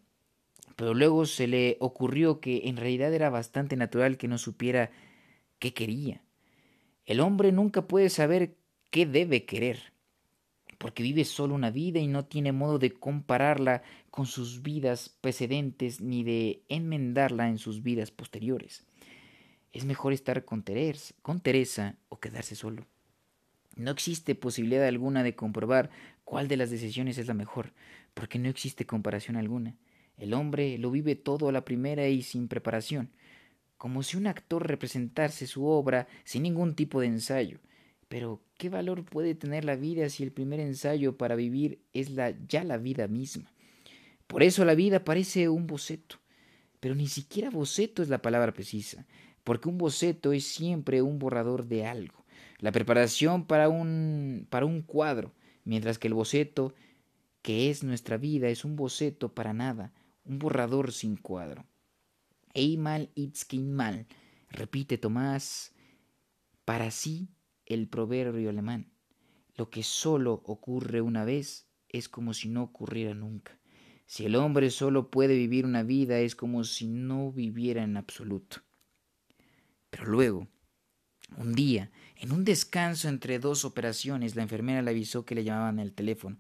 pero 0.77 0.93
luego 0.93 1.25
se 1.25 1.47
le 1.47 1.79
ocurrió 1.81 2.41
que 2.41 2.69
en 2.69 2.77
realidad 2.77 3.15
era 3.15 3.31
bastante 3.31 3.77
natural 3.77 4.19
que 4.19 4.29
no 4.29 4.37
supiera 4.37 4.91
qué 5.59 5.73
quería. 5.73 6.21
El 7.07 7.21
hombre 7.21 7.51
nunca 7.51 7.89
puede 7.89 8.11
saber 8.11 8.59
qué 8.91 9.07
debe 9.07 9.47
querer 9.47 9.97
porque 10.79 11.03
vive 11.03 11.25
solo 11.25 11.55
una 11.55 11.71
vida 11.71 12.01
y 12.01 12.07
no 12.07 12.27
tiene 12.27 12.53
modo 12.53 12.79
de 12.79 12.93
compararla 12.93 13.83
con 14.11 14.27
sus 14.27 14.63
vidas 14.63 15.09
precedentes 15.21 16.01
ni 16.01 16.23
de 16.25 16.63
enmendarla 16.69 17.49
en 17.49 17.59
sus 17.59 17.83
vidas 17.83 18.11
posteriores. 18.11 18.85
Es 19.73 19.85
mejor 19.85 20.13
estar 20.13 20.45
con 20.45 20.63
Teresa, 20.63 21.15
con 21.23 21.41
Teresa 21.41 21.97
o 22.09 22.19
quedarse 22.19 22.55
solo. 22.55 22.87
No 23.75 23.91
existe 23.91 24.35
posibilidad 24.35 24.87
alguna 24.87 25.23
de 25.23 25.35
comprobar 25.35 25.91
cuál 26.25 26.49
de 26.49 26.57
las 26.57 26.71
decisiones 26.71 27.19
es 27.19 27.27
la 27.27 27.35
mejor, 27.35 27.73
porque 28.17 28.39
no 28.39 28.49
existe 28.49 28.87
comparación 28.87 29.37
alguna. 29.37 29.77
El 30.17 30.33
hombre 30.33 30.79
lo 30.79 30.91
vive 30.91 31.17
todo 31.17 31.51
a 31.51 31.53
la 31.53 31.67
primera 31.67 32.09
y 32.09 32.23
sin 32.23 32.49
preparación, 32.49 33.11
como 33.77 34.03
si 34.03 34.17
un 34.17 34.27
actor 34.27 34.67
representase 34.67 35.47
su 35.47 35.67
obra 35.67 36.09
sin 36.25 36.45
ningún 36.45 36.75
tipo 36.75 36.99
de 37.03 37.09
ensayo. 37.09 37.59
Pero, 38.09 38.41
¿qué 38.57 38.71
valor 38.71 39.05
puede 39.05 39.35
tener 39.35 39.67
la 39.67 39.77
vida 39.77 40.09
si 40.09 40.23
el 40.23 40.33
primer 40.33 40.61
ensayo 40.61 41.19
para 41.19 41.37
vivir 41.37 41.79
es 41.93 42.09
la, 42.09 42.33
ya 42.49 42.65
la 42.65 42.79
vida 42.79 43.07
misma? 43.07 43.53
Por 44.27 44.43
eso 44.43 44.65
la 44.65 44.75
vida 44.75 45.05
parece 45.05 45.51
un 45.51 45.67
boceto, 45.67 46.17
pero 46.81 46.95
ni 46.95 47.09
siquiera 47.09 47.51
boceto 47.51 48.03
es 48.03 48.09
la 48.09 48.23
palabra 48.23 48.55
precisa, 48.55 49.05
porque 49.45 49.69
un 49.69 49.77
boceto 49.77 50.33
es 50.33 50.47
siempre 50.47 51.03
un 51.03 51.19
borrador 51.19 51.67
de 51.67 51.85
algo, 51.85 52.25
la 52.61 52.73
preparación 52.73 53.45
para 53.45 53.69
un, 53.69 54.47
para 54.49 54.65
un 54.65 54.81
cuadro, 54.81 55.35
mientras 55.65 55.99
que 55.99 56.09
el 56.09 56.15
boceto, 56.15 56.73
que 57.47 57.71
es 57.71 57.85
nuestra 57.85 58.17
vida, 58.17 58.49
es 58.49 58.65
un 58.65 58.75
boceto 58.75 59.33
para 59.33 59.53
nada, 59.53 59.93
un 60.25 60.41
borrador 60.41 60.91
sin 60.91 61.17
cuadro. 61.17 61.65
Eimal 62.55 63.13
mal, 63.61 64.09
repite 64.51 64.99
Tomás, 64.99 65.73
para 66.65 66.91
sí 66.91 67.29
el 67.65 67.87
proverbio 67.87 68.51
alemán. 68.51 68.91
Lo 69.55 69.71
que 69.71 69.85
solo 69.85 70.43
ocurre 70.45 71.01
una 71.01 71.25
vez 71.25 71.69
es 71.89 72.09
como 72.09 72.35
si 72.35 72.49
no 72.49 72.65
ocurriera 72.65 73.15
nunca. 73.15 73.61
Si 74.07 74.27
el 74.27 74.35
hombre 74.35 74.71
solo 74.71 75.13
puede 75.13 75.37
vivir 75.37 75.67
una 75.67 75.85
vida 75.85 76.19
es 76.19 76.35
como 76.35 76.65
si 76.65 76.89
no 76.89 77.31
viviera 77.31 77.85
en 77.85 77.97
absoluto. 77.97 78.63
Pero 79.91 80.07
luego, 80.07 80.49
un 81.37 81.55
día, 81.55 81.93
en 82.17 82.33
un 82.33 82.45
descanso 82.45 83.09
entre 83.09 83.39
dos 83.39 83.65
operaciones, 83.65 84.35
la 84.35 84.43
enfermera 84.43 84.83
le 84.83 84.91
avisó 84.91 85.25
que 85.25 85.37
le 85.37 85.45
llamaban 85.45 85.79
al 85.79 85.93
teléfono. 85.93 86.39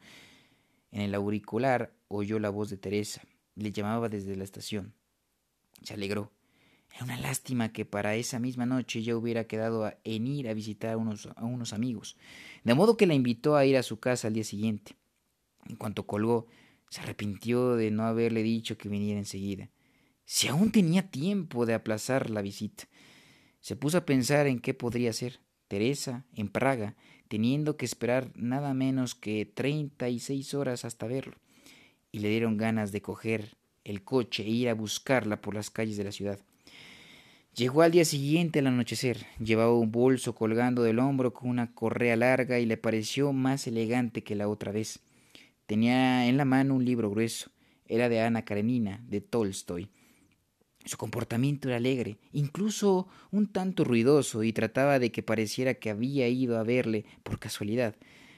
En 0.90 1.02
el 1.02 1.14
auricular 1.14 1.94
oyó 2.08 2.38
la 2.38 2.50
voz 2.50 2.70
de 2.70 2.76
Teresa. 2.76 3.22
Le 3.54 3.72
llamaba 3.72 4.08
desde 4.08 4.36
la 4.36 4.44
estación. 4.44 4.94
Se 5.82 5.94
alegró. 5.94 6.32
Era 6.94 7.04
una 7.04 7.18
lástima 7.18 7.72
que 7.72 7.84
para 7.84 8.14
esa 8.14 8.38
misma 8.38 8.64
noche 8.64 9.02
ya 9.02 9.16
hubiera 9.16 9.46
quedado 9.46 9.92
en 10.04 10.26
ir 10.26 10.48
a 10.48 10.54
visitar 10.54 10.92
a 10.92 10.96
unos, 10.96 11.72
amigos, 11.72 12.16
de 12.64 12.74
modo 12.74 12.96
que 12.96 13.06
la 13.06 13.14
invitó 13.14 13.56
a 13.56 13.66
ir 13.66 13.76
a 13.76 13.82
su 13.82 14.00
casa 14.00 14.28
al 14.28 14.34
día 14.34 14.44
siguiente. 14.44 14.96
En 15.68 15.76
cuanto 15.76 16.06
colgó, 16.06 16.46
se 16.88 17.00
arrepintió 17.00 17.76
de 17.76 17.90
no 17.90 18.04
haberle 18.04 18.42
dicho 18.42 18.78
que 18.78 18.88
viniera 18.88 19.18
enseguida. 19.18 19.68
Si 20.24 20.48
aún 20.48 20.72
tenía 20.72 21.10
tiempo 21.10 21.66
de 21.66 21.74
aplazar 21.74 22.30
la 22.30 22.40
visita. 22.40 22.84
Se 23.60 23.76
puso 23.76 23.98
a 23.98 24.06
pensar 24.06 24.46
en 24.46 24.60
qué 24.60 24.74
podría 24.74 25.12
ser. 25.12 25.40
Teresa, 25.68 26.24
en 26.34 26.48
Praga, 26.48 26.94
teniendo 27.28 27.76
que 27.76 27.84
esperar 27.84 28.30
nada 28.34 28.74
menos 28.74 29.14
que 29.14 29.46
treinta 29.46 30.08
y 30.08 30.20
seis 30.20 30.54
horas 30.54 30.84
hasta 30.84 31.06
verlo. 31.06 31.36
Y 32.12 32.20
le 32.20 32.28
dieron 32.28 32.56
ganas 32.56 32.92
de 32.92 33.02
coger 33.02 33.56
el 33.84 34.02
coche 34.02 34.44
e 34.44 34.48
ir 34.48 34.68
a 34.68 34.74
buscarla 34.74 35.40
por 35.40 35.54
las 35.54 35.70
calles 35.70 35.96
de 35.96 36.04
la 36.04 36.12
ciudad. 36.12 36.40
Llegó 37.54 37.80
al 37.80 37.90
día 37.90 38.04
siguiente 38.04 38.58
al 38.58 38.66
anochecer. 38.66 39.26
Llevaba 39.42 39.72
un 39.72 39.90
bolso 39.90 40.34
colgando 40.34 40.82
del 40.82 40.98
hombro 40.98 41.32
con 41.32 41.48
una 41.48 41.72
correa 41.72 42.14
larga 42.14 42.58
y 42.58 42.66
le 42.66 42.76
pareció 42.76 43.32
más 43.32 43.66
elegante 43.66 44.22
que 44.22 44.34
la 44.34 44.48
otra 44.48 44.72
vez. 44.72 45.00
Tenía 45.64 46.26
en 46.26 46.36
la 46.36 46.44
mano 46.44 46.74
un 46.74 46.84
libro 46.84 47.10
grueso. 47.10 47.50
Era 47.86 48.08
de 48.08 48.20
Ana 48.20 48.44
Karenina, 48.44 49.02
de 49.08 49.22
Tolstoy. 49.22 49.88
Su 50.86 50.96
comportamiento 50.96 51.68
era 51.68 51.76
alegre, 51.76 52.18
incluso 52.32 53.08
un 53.30 53.48
tanto 53.52 53.84
ruidoso, 53.84 54.42
y 54.42 54.52
trataba 54.52 54.98
de 54.98 55.12
que 55.12 55.22
pareciera 55.22 55.74
que 55.74 55.90
había 55.90 56.28
ido 56.28 56.58
a 56.58 56.62
verle 56.62 57.04
por 57.22 57.38
casualidad. 57.38 57.96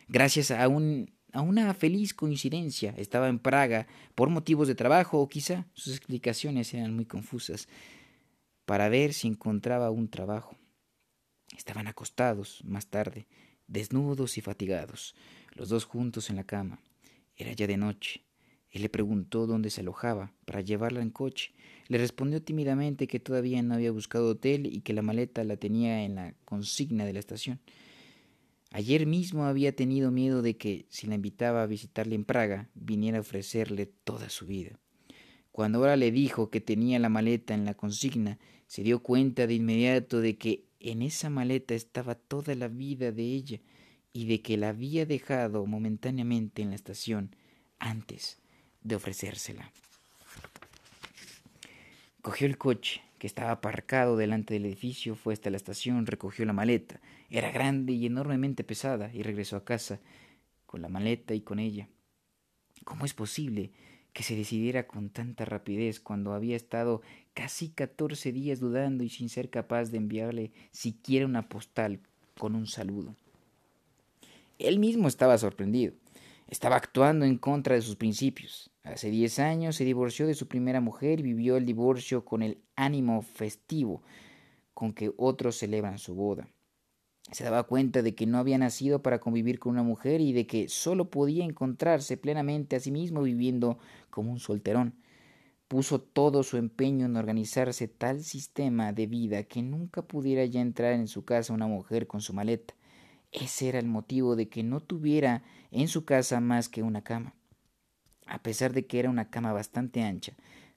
Gracias 0.09 0.51
a 0.51 0.67
un 0.67 1.11
a 1.33 1.43
una 1.43 1.73
feliz 1.75 2.15
coincidencia. 2.15 2.95
Estaba 2.97 3.29
en 3.29 3.39
Praga 3.39 3.87
por 4.15 4.31
motivos 4.31 4.69
de 4.69 4.75
trabajo 4.75 5.21
o 5.21 5.29
quizá 5.29 5.67
sus 5.75 5.95
explicaciones 5.95 6.73
eran 6.75 6.95
muy 6.95 7.05
confusas 7.05 7.69
para 8.65 8.89
ver 8.89 9.13
si 9.13 9.29
encontraba 9.29 9.91
un 9.91 10.09
trabajo. 10.09 10.57
Estaban 11.57 11.87
acostados, 11.87 12.63
más 12.65 12.89
tarde, 12.89 13.27
desnudos 13.67 14.39
y 14.39 14.41
fatigados, 14.41 15.15
los 15.53 15.69
dos 15.69 15.85
juntos 15.85 16.31
en 16.31 16.37
la 16.37 16.45
cama. 16.45 16.81
Era 17.37 17.53
ya 17.53 17.67
de 17.67 17.77
noche. 17.77 18.28
Él 18.71 18.83
le 18.83 18.89
preguntó 18.89 19.47
dónde 19.47 19.71
se 19.71 19.81
alojaba 19.81 20.33
para 20.45 20.61
llevarla 20.61 21.01
en 21.01 21.11
coche. 21.11 21.53
Le 21.89 21.99
respondió 21.99 22.43
tímidamente 22.43 23.07
que 23.07 23.21
todavía 23.21 23.63
no 23.63 23.75
había 23.75 23.93
buscado 23.93 24.29
hotel 24.29 24.67
y 24.67 24.83
que 24.83 24.93
la 24.93 25.03
maleta 25.03 25.43
la 25.45 25.57
tenía 25.57 26.05
en 26.05 26.17
la 26.17 26.35
consigna 26.45 27.07
de 27.07 27.15
la 27.15 27.19
estación. 27.19 27.61
Ayer 28.71 29.07
mismo 29.07 29.45
había 29.45 29.75
tenido 29.75 30.11
miedo 30.11 30.43
de 30.43 30.59
que, 30.59 30.85
si 30.91 31.07
la 31.07 31.15
invitaba 31.15 31.63
a 31.63 31.67
visitarle 31.67 32.15
en 32.15 32.25
Praga, 32.25 32.69
viniera 32.75 33.17
a 33.17 33.23
ofrecerle 33.23 33.87
toda 33.87 34.29
su 34.29 34.47
vida. 34.47 34.79
Cuando 35.53 35.79
ahora 35.79 35.97
le 35.97 36.13
dijo 36.13 36.51
que 36.51 36.61
tenía 36.61 36.99
la 36.99 37.09
maleta 37.09 37.55
en 37.55 37.65
la 37.65 37.73
consigna, 37.73 38.39
se 38.67 38.83
dio 38.83 39.03
cuenta 39.03 39.47
de 39.47 39.55
inmediato 39.55 40.21
de 40.21 40.37
que 40.37 40.67
en 40.81 41.01
esa 41.01 41.31
maleta 41.31 41.75
estaba 41.75 42.15
toda 42.15 42.55
la 42.55 42.69
vida 42.69 43.11
de 43.11 43.25
ella 43.25 43.61
y 44.13 44.27
de 44.27 44.43
que 44.43 44.59
la 44.59 44.69
había 44.69 45.07
dejado 45.07 45.65
momentáneamente 45.65 46.61
en 46.61 46.69
la 46.69 46.77
estación 46.77 47.35
antes 47.79 48.39
de 48.83 48.97
ofrecérsela. 48.97 49.71
Cogió 52.23 52.47
el 52.47 52.59
coche, 52.59 53.03
que 53.19 53.27
estaba 53.27 53.51
aparcado 53.51 54.17
delante 54.17 54.55
del 54.55 54.67
edificio, 54.67 55.15
fue 55.15 55.35
hasta 55.35 55.51
la 55.51 55.57
estación, 55.57 56.07
recogió 56.07 56.45
la 56.45 56.53
maleta. 56.53 57.01
Era 57.31 57.51
grande 57.51 57.93
y 57.93 58.07
enormemente 58.07 58.65
pesada, 58.65 59.11
y 59.13 59.23
regresó 59.23 59.57
a 59.57 59.65
casa 59.65 60.01
con 60.67 60.83
la 60.83 60.89
maleta 60.89 61.35
y 61.35 61.41
con 61.41 61.59
ella. 61.59 61.89
¿Cómo 62.85 63.05
es 63.05 63.15
posible 63.15 63.73
que 64.13 64.23
se 64.23 64.35
decidiera 64.35 64.87
con 64.87 65.11
tanta 65.11 65.45
rapidez 65.45 66.01
cuando 66.01 66.33
había 66.33 66.57
estado 66.57 67.03
casi 67.35 67.69
catorce 67.69 68.33
días 68.33 68.59
dudando 68.59 69.05
y 69.05 69.09
sin 69.09 69.29
ser 69.29 69.49
capaz 69.49 69.91
de 69.91 69.99
enviarle 69.99 70.51
siquiera 70.73 71.25
una 71.25 71.49
postal 71.49 72.01
con 72.37 72.55
un 72.55 72.67
saludo. 72.67 73.15
Él 74.59 74.81
mismo 74.81 75.07
estaba 75.07 75.39
sorprendido. 75.39 75.93
Estaba 76.49 76.77
actuando 76.77 77.27
en 77.27 77.37
contra 77.37 77.75
de 77.75 77.83
sus 77.83 77.97
principios. 77.97 78.71
Hace 78.83 79.11
diez 79.11 79.39
años 79.39 79.77
se 79.77 79.85
divorció 79.85 80.27
de 80.27 80.33
su 80.33 80.49
primera 80.49 80.81
mujer 80.81 81.21
y 81.21 81.23
vivió 81.23 81.59
el 81.59 81.67
divorcio 81.67 82.25
con 82.25 82.43
el 82.43 82.63
ánimo 82.75 83.21
festivo 83.21 84.03
con 84.73 84.95
que 84.95 85.13
otros 85.19 85.59
celebran 85.59 85.99
su 85.99 86.15
boda. 86.15 86.49
Se 87.33 87.45
daba 87.45 87.65
cuenta 87.65 88.01
de 88.01 88.15
que 88.15 88.25
no 88.27 88.39
había 88.39 88.57
nacido 88.57 89.03
para 89.03 89.21
convivir 89.21 89.59
con 89.59 89.73
una 89.73 89.83
mujer 89.83 90.23
y 90.23 90.33
de 90.33 90.47
que 90.47 90.71
solo 90.71 91.11
podía 91.11 91.45
encontrarse 91.45 92.17
plenamente 92.17 92.77
a 92.77 92.81
sí 92.81 92.91
mismo 92.91 93.21
viviendo 93.21 93.79
como 94.09 94.33
un 94.33 94.39
solterón. 94.39 94.95
Puso 95.67 96.01
todo 96.01 96.43
su 96.45 96.57
empeño 96.57 97.05
en 97.05 97.17
organizarse 97.17 97.89
tal 97.89 98.23
sistema 98.23 98.95
de 98.95 99.07
vida 99.07 99.43
que 99.43 99.63
nunca 99.63 100.01
pudiera 100.01 100.47
ya 100.47 100.63
entrar 100.63 100.95
en 100.95 101.09
su 101.09 101.27
casa 101.27 101.53
una 101.53 101.67
mujer 101.67 102.07
con 102.07 102.23
su 102.23 102.33
maleta. 102.33 102.78
Ese 103.33 103.69
era 103.69 103.79
el 103.79 103.87
motivo 103.87 104.37
de 104.37 104.49
que 104.49 104.63
no 104.63 104.81
tuviera 104.81 105.43
en 105.71 105.89
su 105.89 106.05
casa 106.05 106.41
más 106.41 106.69
que 106.69 106.83
una 106.83 107.03
cama. 107.03 107.35
A 108.27 108.43
pesar 108.43 108.73
de 108.73 108.87
que 108.87 108.99
era 108.99 109.11
una 109.11 109.31
cama 109.31 109.53
bastante 109.53 110.03
ancha, 110.03 110.35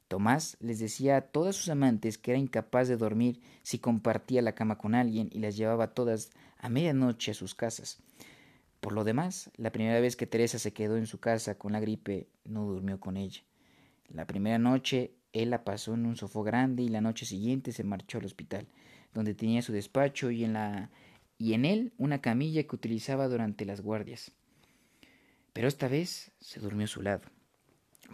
Tomás 0.08 0.58
les 0.60 0.80
decía 0.80 1.18
a 1.18 1.22
todas 1.22 1.56
sus 1.56 1.70
amantes 1.70 2.18
que 2.18 2.32
era 2.32 2.40
incapaz 2.40 2.90
de 2.90 2.98
dormir 2.98 3.40
si 3.64 3.80
compartía 3.80 4.42
la 4.42 4.56
cama 4.56 4.78
con 4.78 4.94
alguien 4.94 5.30
y 5.32 5.40
las 5.40 5.56
llevaba 5.56 5.94
todas 5.94 6.32
a 6.58 6.68
medianoche 6.68 7.32
a 7.32 7.34
sus 7.34 7.56
casas. 7.56 8.00
Por 8.82 8.92
lo 8.92 9.06
demás, 9.06 9.52
la 9.56 9.72
primera 9.72 10.00
vez 10.02 10.18
que 10.18 10.28
Teresa 10.28 10.60
se 10.60 10.74
quedó 10.74 10.98
en 10.98 11.08
su 11.08 11.20
casa 11.20 11.58
con 11.58 11.72
la 11.72 11.80
gripe, 11.80 12.28
no 12.44 12.66
durmió 12.66 13.00
con 13.00 13.16
ella. 13.16 13.42
La 14.10 14.28
primera 14.28 14.60
noche 14.60 15.14
él 15.34 15.52
la 15.52 15.64
pasó 15.64 15.94
en 15.94 16.06
un 16.06 16.18
sofá 16.18 16.44
grande 16.44 16.84
y 16.84 16.90
la 16.90 17.00
noche 17.00 17.26
siguiente 17.26 17.72
se 17.72 17.86
marchó 17.86 18.18
al 18.18 18.26
hospital, 18.26 18.68
donde 19.14 19.34
tenía 19.34 19.62
su 19.62 19.72
despacho 19.72 20.30
y 20.32 20.44
en, 20.44 20.54
la, 20.54 20.90
y 21.42 21.56
en 21.56 21.66
él 21.66 21.92
una 21.98 22.22
camilla 22.22 22.68
que 22.68 22.76
utilizaba 22.76 23.28
durante 23.28 23.66
las 23.66 23.82
guardias. 23.82 24.32
Pero 25.54 25.68
esta 25.68 25.88
vez 25.88 26.32
se 26.40 26.60
durmió 26.60 26.86
a 26.86 26.88
su 26.88 27.02
lado. 27.02 27.24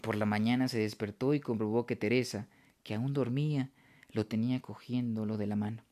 Por 0.02 0.16
la 0.16 0.26
mañana 0.26 0.70
se 0.70 0.80
despertó 0.80 1.34
y 1.34 1.42
comprobó 1.42 1.86
que 1.86 1.98
Teresa, 1.98 2.48
que 2.84 2.96
aún 2.96 3.14
dormía, 3.14 3.70
lo 4.12 4.26
tenía 4.28 4.62
cogiéndolo 4.62 5.36
de 5.36 5.46
la 5.46 5.58
mano. 5.58 5.84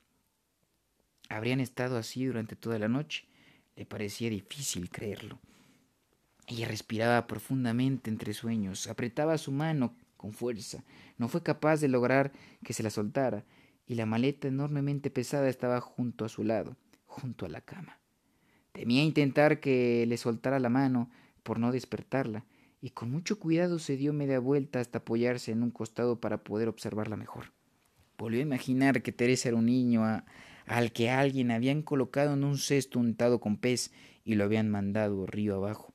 Habrían 1.27 1.59
estado 1.59 1.97
así 1.97 2.23
durante 2.23 2.55
toda 2.55 2.79
la 2.79 2.87
noche. 2.87 3.25
Le 3.75 3.85
parecía 3.85 4.29
difícil 4.29 4.89
creerlo. 4.89 5.37
Ella 6.47 6.69
respiraba 6.69 7.27
profundamente 7.27 8.09
entre 8.09 8.33
sueños, 8.33 8.87
apretaba 8.87 9.37
su 9.37 9.51
mano 9.51 9.93
con 10.15 10.31
fuerza. 10.31 10.85
No 11.17 11.27
fue 11.27 11.43
capaz 11.43 11.81
de 11.81 11.89
lograr 11.89 12.31
que 12.63 12.71
se 12.71 12.81
la 12.81 12.89
soltara, 12.89 13.43
y 13.87 13.95
la 13.95 14.05
maleta 14.05 14.47
enormemente 14.47 15.09
pesada 15.09 15.49
estaba 15.49 15.81
junto 15.81 16.23
a 16.23 16.29
su 16.29 16.45
lado, 16.45 16.77
junto 17.15 17.45
a 17.45 17.49
la 17.49 17.61
cama. 17.61 17.99
Temía 18.71 19.03
intentar 19.03 19.59
que 19.59 20.05
le 20.05 20.17
soltara 20.17 20.59
la 20.59 20.69
mano 20.69 21.09
por 21.43 21.59
no 21.59 21.71
despertarla, 21.71 22.45
y 22.81 22.89
con 22.89 23.09
mucho 23.09 23.39
cuidado 23.39 23.79
se 23.79 23.95
dio 23.95 24.13
media 24.13 24.39
vuelta 24.39 24.79
hasta 24.79 24.99
apoyarse 24.99 25.51
en 25.51 25.63
un 25.63 25.71
costado 25.71 26.19
para 26.19 26.43
poder 26.43 26.67
observarla 26.67 27.15
mejor. 27.15 27.53
Volvió 28.17 28.39
a 28.39 28.43
imaginar 28.43 29.01
que 29.01 29.11
Teresa 29.11 29.49
era 29.49 29.57
un 29.57 29.65
niño 29.65 30.03
al 30.67 30.91
que 30.91 31.09
alguien 31.09 31.51
habían 31.51 31.81
colocado 31.81 32.33
en 32.33 32.43
un 32.43 32.57
cesto 32.57 32.99
untado 32.99 33.39
con 33.39 33.57
pez 33.57 33.91
y 34.23 34.35
lo 34.35 34.43
habían 34.43 34.69
mandado 34.69 35.25
río 35.25 35.55
abajo. 35.55 35.93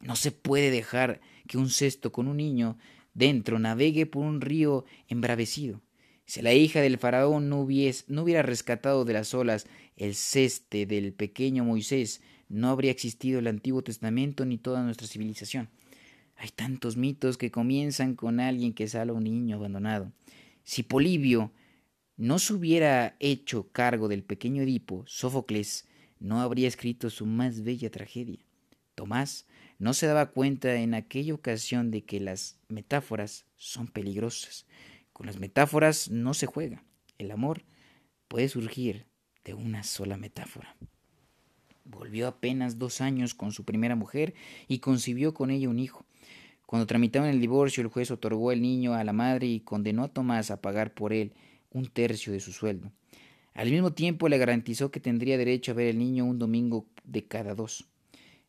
No 0.00 0.16
se 0.16 0.32
puede 0.32 0.70
dejar 0.70 1.20
que 1.48 1.58
un 1.58 1.70
cesto 1.70 2.12
con 2.12 2.28
un 2.28 2.36
niño 2.36 2.76
dentro 3.14 3.58
navegue 3.58 4.06
por 4.06 4.24
un 4.24 4.40
río 4.40 4.84
embravecido. 5.08 5.80
Si 6.26 6.40
la 6.42 6.54
hija 6.54 6.80
del 6.80 6.98
faraón 6.98 7.48
no, 7.48 7.60
hubiera 7.60 8.42
rescatado 8.42 9.04
de 9.04 9.12
las 9.12 9.34
olas 9.34 9.66
el 9.96 10.14
ceste 10.14 10.86
del 10.86 11.12
pequeño 11.12 11.64
Moisés, 11.64 12.22
no 12.48 12.70
habría 12.70 12.90
existido 12.90 13.38
el 13.38 13.46
Antiguo 13.46 13.82
Testamento 13.82 14.44
ni 14.44 14.58
toda 14.58 14.82
nuestra 14.82 15.06
civilización. 15.06 15.68
Hay 16.36 16.48
tantos 16.48 16.96
mitos 16.96 17.36
que 17.36 17.50
comienzan 17.50 18.14
con 18.14 18.40
alguien 18.40 18.72
que 18.72 18.88
sale 18.88 19.10
a 19.10 19.14
un 19.14 19.24
niño 19.24 19.56
abandonado. 19.56 20.12
Si 20.62 20.82
Polibio 20.82 21.52
no 22.16 22.38
se 22.38 22.54
hubiera 22.54 23.16
hecho 23.20 23.70
cargo 23.70 24.08
del 24.08 24.24
pequeño 24.24 24.62
Edipo, 24.62 25.04
Sófocles 25.06 25.86
no 26.18 26.40
habría 26.40 26.68
escrito 26.68 27.10
su 27.10 27.26
más 27.26 27.62
bella 27.62 27.90
tragedia. 27.90 28.38
Tomás 28.94 29.46
no 29.78 29.92
se 29.92 30.06
daba 30.06 30.30
cuenta 30.30 30.74
en 30.76 30.94
aquella 30.94 31.34
ocasión 31.34 31.90
de 31.90 32.04
que 32.04 32.20
las 32.20 32.58
metáforas 32.68 33.44
son 33.56 33.88
peligrosas. 33.88 34.66
Con 35.14 35.26
las 35.26 35.38
metáforas 35.38 36.10
no 36.10 36.34
se 36.34 36.46
juega. 36.46 36.84
El 37.18 37.30
amor 37.30 37.62
puede 38.26 38.48
surgir 38.48 39.06
de 39.44 39.54
una 39.54 39.84
sola 39.84 40.16
metáfora. 40.16 40.76
Volvió 41.84 42.26
apenas 42.26 42.78
dos 42.78 43.00
años 43.00 43.32
con 43.32 43.52
su 43.52 43.64
primera 43.64 43.94
mujer 43.94 44.34
y 44.66 44.80
concibió 44.80 45.32
con 45.32 45.52
ella 45.52 45.68
un 45.68 45.78
hijo. 45.78 46.04
Cuando 46.66 46.86
tramitaban 46.86 47.28
el 47.28 47.40
divorcio, 47.40 47.82
el 47.82 47.90
juez 47.90 48.10
otorgó 48.10 48.50
el 48.50 48.60
niño 48.60 48.94
a 48.94 49.04
la 49.04 49.12
madre 49.12 49.46
y 49.46 49.60
condenó 49.60 50.02
a 50.02 50.08
Tomás 50.08 50.50
a 50.50 50.60
pagar 50.60 50.94
por 50.94 51.12
él 51.12 51.32
un 51.70 51.86
tercio 51.86 52.32
de 52.32 52.40
su 52.40 52.52
sueldo. 52.52 52.90
Al 53.52 53.70
mismo 53.70 53.92
tiempo 53.92 54.28
le 54.28 54.38
garantizó 54.38 54.90
que 54.90 54.98
tendría 54.98 55.38
derecho 55.38 55.70
a 55.70 55.74
ver 55.76 55.86
el 55.86 55.98
niño 56.00 56.24
un 56.24 56.40
domingo 56.40 56.86
de 57.04 57.24
cada 57.28 57.54
dos. 57.54 57.86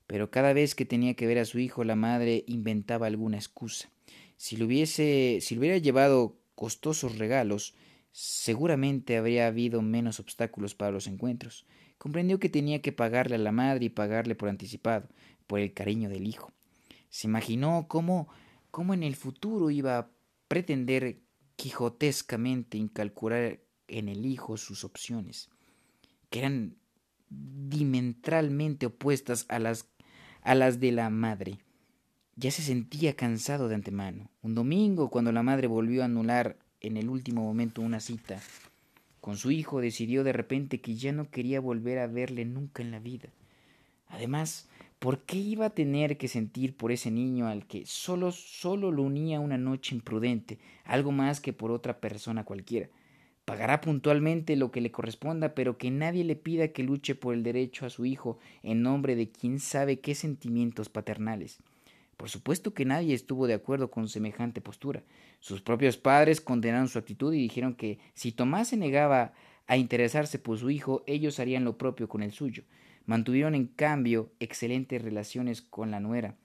Pero 0.08 0.32
cada 0.32 0.52
vez 0.54 0.74
que 0.74 0.86
tenía 0.86 1.14
que 1.14 1.28
ver 1.28 1.38
a 1.38 1.46
su 1.46 1.60
hijo, 1.60 1.84
la 1.84 1.96
madre 1.96 2.44
inventaba 2.48 3.06
alguna 3.06 3.38
excusa. 3.38 3.92
Si 4.36 4.58
le 4.58 4.66
hubiese, 4.66 5.38
si 5.42 5.54
le 5.54 5.60
hubiera 5.60 5.78
llevado 5.78 6.40
costosos 6.56 7.18
regalos, 7.18 7.76
seguramente 8.12 9.18
habría 9.18 9.48
habido 9.48 9.82
menos 9.82 10.20
obstáculos 10.20 10.76
para 10.76 10.92
los 10.92 11.08
encuentros. 11.08 11.66
Comprendió 11.98 12.40
que 12.40 12.50
tenía 12.50 12.82
que 12.82 12.92
pagarle 12.92 13.36
a 13.36 13.40
la 13.40 13.52
madre 13.52 13.86
y 13.86 13.90
pagarle 13.90 14.36
por 14.36 14.50
anticipado, 14.50 15.10
por 15.48 15.60
el 15.60 15.74
cariño 15.74 16.10
del 16.10 16.28
hijo. 16.28 16.52
Se 17.10 17.28
imaginó 17.28 17.88
cómo, 17.88 18.28
cómo 18.72 18.94
en 18.94 19.04
el 19.04 19.16
futuro 19.16 19.70
iba 19.70 19.98
a 19.98 20.10
pretender 20.48 21.22
quijotescamente 21.56 22.78
incalcular 22.78 23.60
en 23.88 24.10
el 24.10 24.26
hijo 24.26 24.58
sus 24.58 24.84
opciones, 24.84 25.50
que 26.30 26.40
eran 26.40 26.76
diametralmente 27.30 28.86
opuestas 28.86 29.46
a 29.50 29.60
las 29.60 29.88
a 30.46 30.56
las 30.56 30.80
de 30.80 30.92
la 30.94 31.10
madre. 31.10 31.58
Ya 32.38 32.52
se 32.52 32.64
sentía 32.64 33.16
cansado 33.16 33.70
de 33.70 33.76
antemano. 33.76 34.30
Un 34.42 34.56
domingo, 34.56 35.10
cuando 35.10 35.32
la 35.32 35.42
madre 35.42 35.68
volvió 35.68 36.02
a 36.02 36.06
anular 36.06 36.58
en 36.82 36.98
el 36.98 37.08
último 37.08 37.42
momento 37.42 37.82
una 37.82 38.02
cita 38.02 38.42
con 39.22 39.38
su 39.38 39.52
hijo, 39.52 39.80
decidió 39.80 40.26
de 40.26 40.34
repente 40.34 40.82
que 40.82 40.96
ya 40.96 41.14
no 41.14 41.32
quería 41.32 41.62
volver 41.62 41.98
a 41.98 42.08
verle 42.08 42.44
nunca 42.44 42.84
en 42.84 42.92
la 42.92 43.00
vida. 43.00 43.30
Además, 44.08 44.68
¿por 45.00 45.20
qué 45.20 45.38
iba 45.38 45.68
a 45.68 45.70
tener 45.70 46.18
que 46.18 46.28
sentir 46.28 46.76
por 46.76 46.92
ese 46.92 47.10
niño 47.10 47.48
al 47.48 47.66
que 47.66 47.86
solo, 47.86 48.34
solo 48.34 48.92
lo 48.92 49.04
unía 49.04 49.40
una 49.40 49.58
noche 49.58 49.96
imprudente, 49.96 50.60
algo 50.84 51.14
más 51.14 51.40
que 51.40 51.54
por 51.54 51.72
otra 51.72 52.02
persona 52.02 52.44
cualquiera? 52.44 52.90
Pagará 53.46 53.80
puntualmente 53.80 54.58
lo 54.58 54.72
que 54.72 54.82
le 54.82 54.92
corresponda, 54.92 55.56
pero 55.56 55.78
que 55.78 55.90
nadie 55.90 56.26
le 56.26 56.36
pida 56.36 56.68
que 56.68 56.84
luche 56.84 57.16
por 57.16 57.34
el 57.34 57.44
derecho 57.44 57.86
a 57.86 57.90
su 57.90 58.06
hijo 58.06 58.40
en 58.62 58.82
nombre 58.82 59.16
de 59.16 59.30
quién 59.30 59.62
sabe 59.62 60.02
qué 60.02 60.16
sentimientos 60.16 60.90
paternales. 60.90 61.60
Por 62.18 62.30
supuesto 62.30 62.74
que 62.74 62.86
nadie 62.86 63.14
estuvo 63.14 63.48
de 63.48 63.54
acuerdo 63.54 63.92
con 63.92 64.08
semejante 64.08 64.62
postura. 64.62 65.04
Sus 65.40 65.62
propios 65.62 65.98
padres 65.98 66.42
condenaron 66.42 66.88
su 66.88 66.98
actitud 66.98 67.34
y 67.34 67.42
dijeron 67.42 67.76
que 67.76 68.00
si 68.14 68.32
Tomás 68.32 68.70
se 68.70 68.78
negaba 68.78 69.34
a 69.68 69.78
interesarse 69.78 70.40
por 70.40 70.58
su 70.58 70.70
hijo, 70.70 71.04
ellos 71.08 71.40
harían 71.40 71.66
lo 71.66 71.78
propio 71.78 72.08
con 72.08 72.24
el 72.24 72.32
suyo. 72.32 72.64
Mantuvieron 73.06 73.54
en 73.54 73.68
cambio 73.68 74.32
excelentes 74.40 75.02
relaciones 75.02 75.62
con 75.62 75.92
la 75.92 76.00
nuera, 76.00 76.36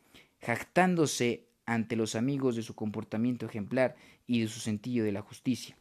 jactándose 0.41 1.47
ante 1.67 1.97
los 1.97 2.17
amigos 2.17 2.57
de 2.57 2.63
su 2.63 2.75
comportamiento 2.75 3.47
ejemplar 3.47 3.95
y 4.27 4.41
de 4.41 4.49
su 4.49 4.61
sentido 4.61 5.05
de 5.05 5.13
la 5.13 5.23
justicia. 5.23 5.77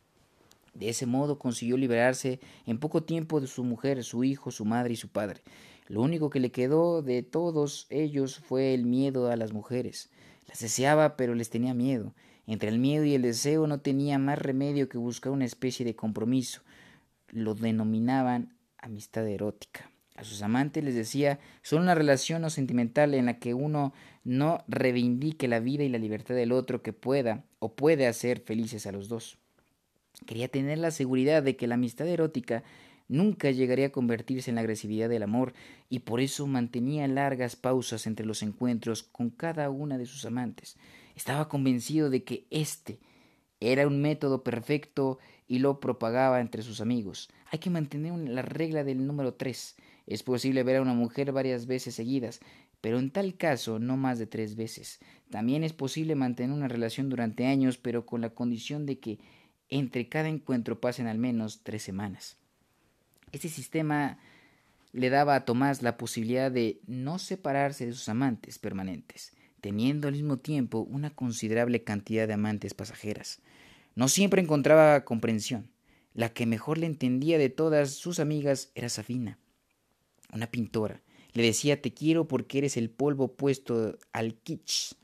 De 0.74 0.90
ese 0.90 1.06
modo 1.06 1.40
consiguió 1.40 1.78
liberarse 1.78 2.40
en 2.66 2.78
poco 2.78 3.04
tiempo 3.04 3.42
de 3.42 3.48
su 3.48 3.64
mujer, 3.64 4.04
su 4.04 4.24
hijo, 4.24 4.52
su 4.52 4.66
madre 4.66 4.94
y 4.94 4.98
su 4.98 5.10
padre. 5.10 5.42
Lo 5.90 6.02
único 6.04 6.30
que 6.30 6.40
le 6.40 6.52
quedó 6.52 7.02
de 7.02 7.24
todos 7.24 7.88
ellos 7.90 8.38
fue 8.38 8.76
el 8.76 8.86
miedo 8.86 9.30
a 9.30 9.36
las 9.36 9.54
mujeres. 9.54 10.10
Las 10.48 10.60
deseaba, 10.60 11.18
pero 11.18 11.34
les 11.34 11.50
tenía 11.50 11.74
miedo. 11.74 12.14
Entre 12.46 12.70
el 12.70 12.78
miedo 12.78 13.06
y 13.06 13.16
el 13.16 13.24
deseo 13.24 13.66
no 13.66 13.80
tenía 13.80 14.20
más 14.20 14.38
remedio 14.38 14.88
que 14.88 15.00
buscar 15.00 15.32
una 15.32 15.46
especie 15.46 15.86
de 15.86 15.96
compromiso. 15.96 16.62
Lo 17.30 17.56
denominaban 17.56 18.54
amistad 18.78 19.28
erótica. 19.28 19.90
A 20.16 20.24
sus 20.24 20.44
amantes 20.44 20.84
les 20.84 20.94
decía, 20.96 21.40
son 21.64 21.82
una 21.82 21.96
relación 21.96 22.44
o 22.44 22.52
sentimental 22.52 23.16
en 23.16 23.26
la 23.26 23.40
que 23.40 23.56
uno 23.56 23.92
no 24.24 24.64
reivindique 24.68 25.48
la 25.48 25.60
vida 25.60 25.84
y 25.84 25.90
la 25.90 25.98
libertad 25.98 26.36
del 26.36 26.52
otro 26.52 26.84
que 26.84 26.94
pueda 26.94 27.46
o 27.58 27.74
puede 27.74 28.06
hacer 28.06 28.42
felices 28.42 28.86
a 28.86 28.92
los 28.92 29.10
dos. 29.10 29.38
Quería 30.28 30.50
tener 30.50 30.78
la 30.78 30.92
seguridad 30.92 31.42
de 31.42 31.56
que 31.56 31.68
la 31.68 31.76
amistad 31.76 32.08
erótica 32.08 32.64
nunca 33.10 33.52
llegaría 33.52 33.88
a 33.88 33.92
convertirse 33.92 34.50
en 34.50 34.56
la 34.56 34.62
agresividad 34.62 35.10
del 35.10 35.24
amor 35.24 35.54
y 35.90 36.00
por 36.00 36.22
eso 36.22 36.48
mantenía 36.48 37.08
largas 37.08 37.58
pausas 37.58 38.08
entre 38.08 38.26
los 38.26 38.42
encuentros 38.42 39.04
con 39.04 39.30
cada 39.30 39.70
una 39.70 39.98
de 39.98 40.06
sus 40.06 40.24
amantes. 40.24 40.78
Estaba 41.16 41.50
convencido 41.50 42.10
de 42.10 42.24
que 42.24 42.48
éste 42.50 43.00
era 43.60 43.86
un 43.86 44.02
método 44.02 44.44
perfecto 44.44 45.20
y 45.48 45.60
lo 45.60 45.82
propagaba 45.82 46.40
entre 46.40 46.62
sus 46.62 46.80
amigos. 46.80 47.30
Hay 47.52 47.60
que 47.60 47.70
mantener 47.70 48.14
la 48.14 48.44
regla 48.44 48.84
del 48.84 49.06
número 49.06 49.34
tres. 49.34 49.76
Es 50.08 50.24
posible 50.24 50.64
ver 50.64 50.78
a 50.78 50.82
una 50.82 50.94
mujer 50.94 51.32
varias 51.32 51.66
veces 51.66 51.96
seguidas, 51.96 52.40
pero 52.82 53.00
en 53.00 53.12
tal 53.12 53.36
caso 53.36 53.80
no 53.80 53.98
más 53.98 54.20
de 54.20 54.28
tres 54.28 54.56
veces. 54.56 55.00
También 55.30 55.64
es 55.64 55.74
posible 55.74 56.16
mantener 56.16 56.56
una 56.56 56.68
relación 56.68 57.10
durante 57.10 57.46
años, 57.46 57.78
pero 57.78 58.06
con 58.06 58.22
la 58.22 58.30
condición 58.30 58.86
de 58.86 59.00
que 59.00 59.20
entre 59.68 60.08
cada 60.08 60.30
encuentro 60.30 60.80
pasen 60.80 61.08
al 61.08 61.18
menos 61.18 61.62
tres 61.64 61.84
semanas. 61.84 62.39
Este 63.32 63.50
sistema 63.50 64.18
le 64.92 65.10
daba 65.10 65.36
a 65.36 65.46
Tomás 65.46 65.82
la 65.82 65.98
posibilidad 65.98 66.52
de 66.52 66.82
no 66.88 67.20
separarse 67.20 67.86
de 67.86 67.94
sus 67.94 68.10
amantes 68.10 68.58
permanentes, 68.58 69.34
teniendo 69.62 70.08
al 70.08 70.16
mismo 70.16 70.38
tiempo 70.38 70.80
una 70.80 71.12
considerable 71.12 71.84
cantidad 71.84 72.28
de 72.28 72.34
amantes 72.34 72.74
pasajeras. 72.74 73.40
No 73.96 74.08
siempre 74.08 74.42
encontraba 74.42 75.06
comprensión. 75.06 75.70
La 76.14 76.30
que 76.34 76.46
mejor 76.46 76.80
le 76.80 76.88
entendía 76.88 77.38
de 77.38 77.50
todas 77.50 77.92
sus 77.92 78.20
amigas 78.20 78.72
era 78.74 78.90
Safina, 78.90 79.38
una 80.34 80.48
pintora. 80.48 81.02
Le 81.34 81.44
decía 81.44 81.82
te 81.82 81.94
quiero 81.94 82.28
porque 82.28 82.58
eres 82.58 82.78
el 82.78 82.90
polvo 82.90 83.36
puesto 83.36 83.98
al 84.12 84.34
kitsch. 84.36 84.96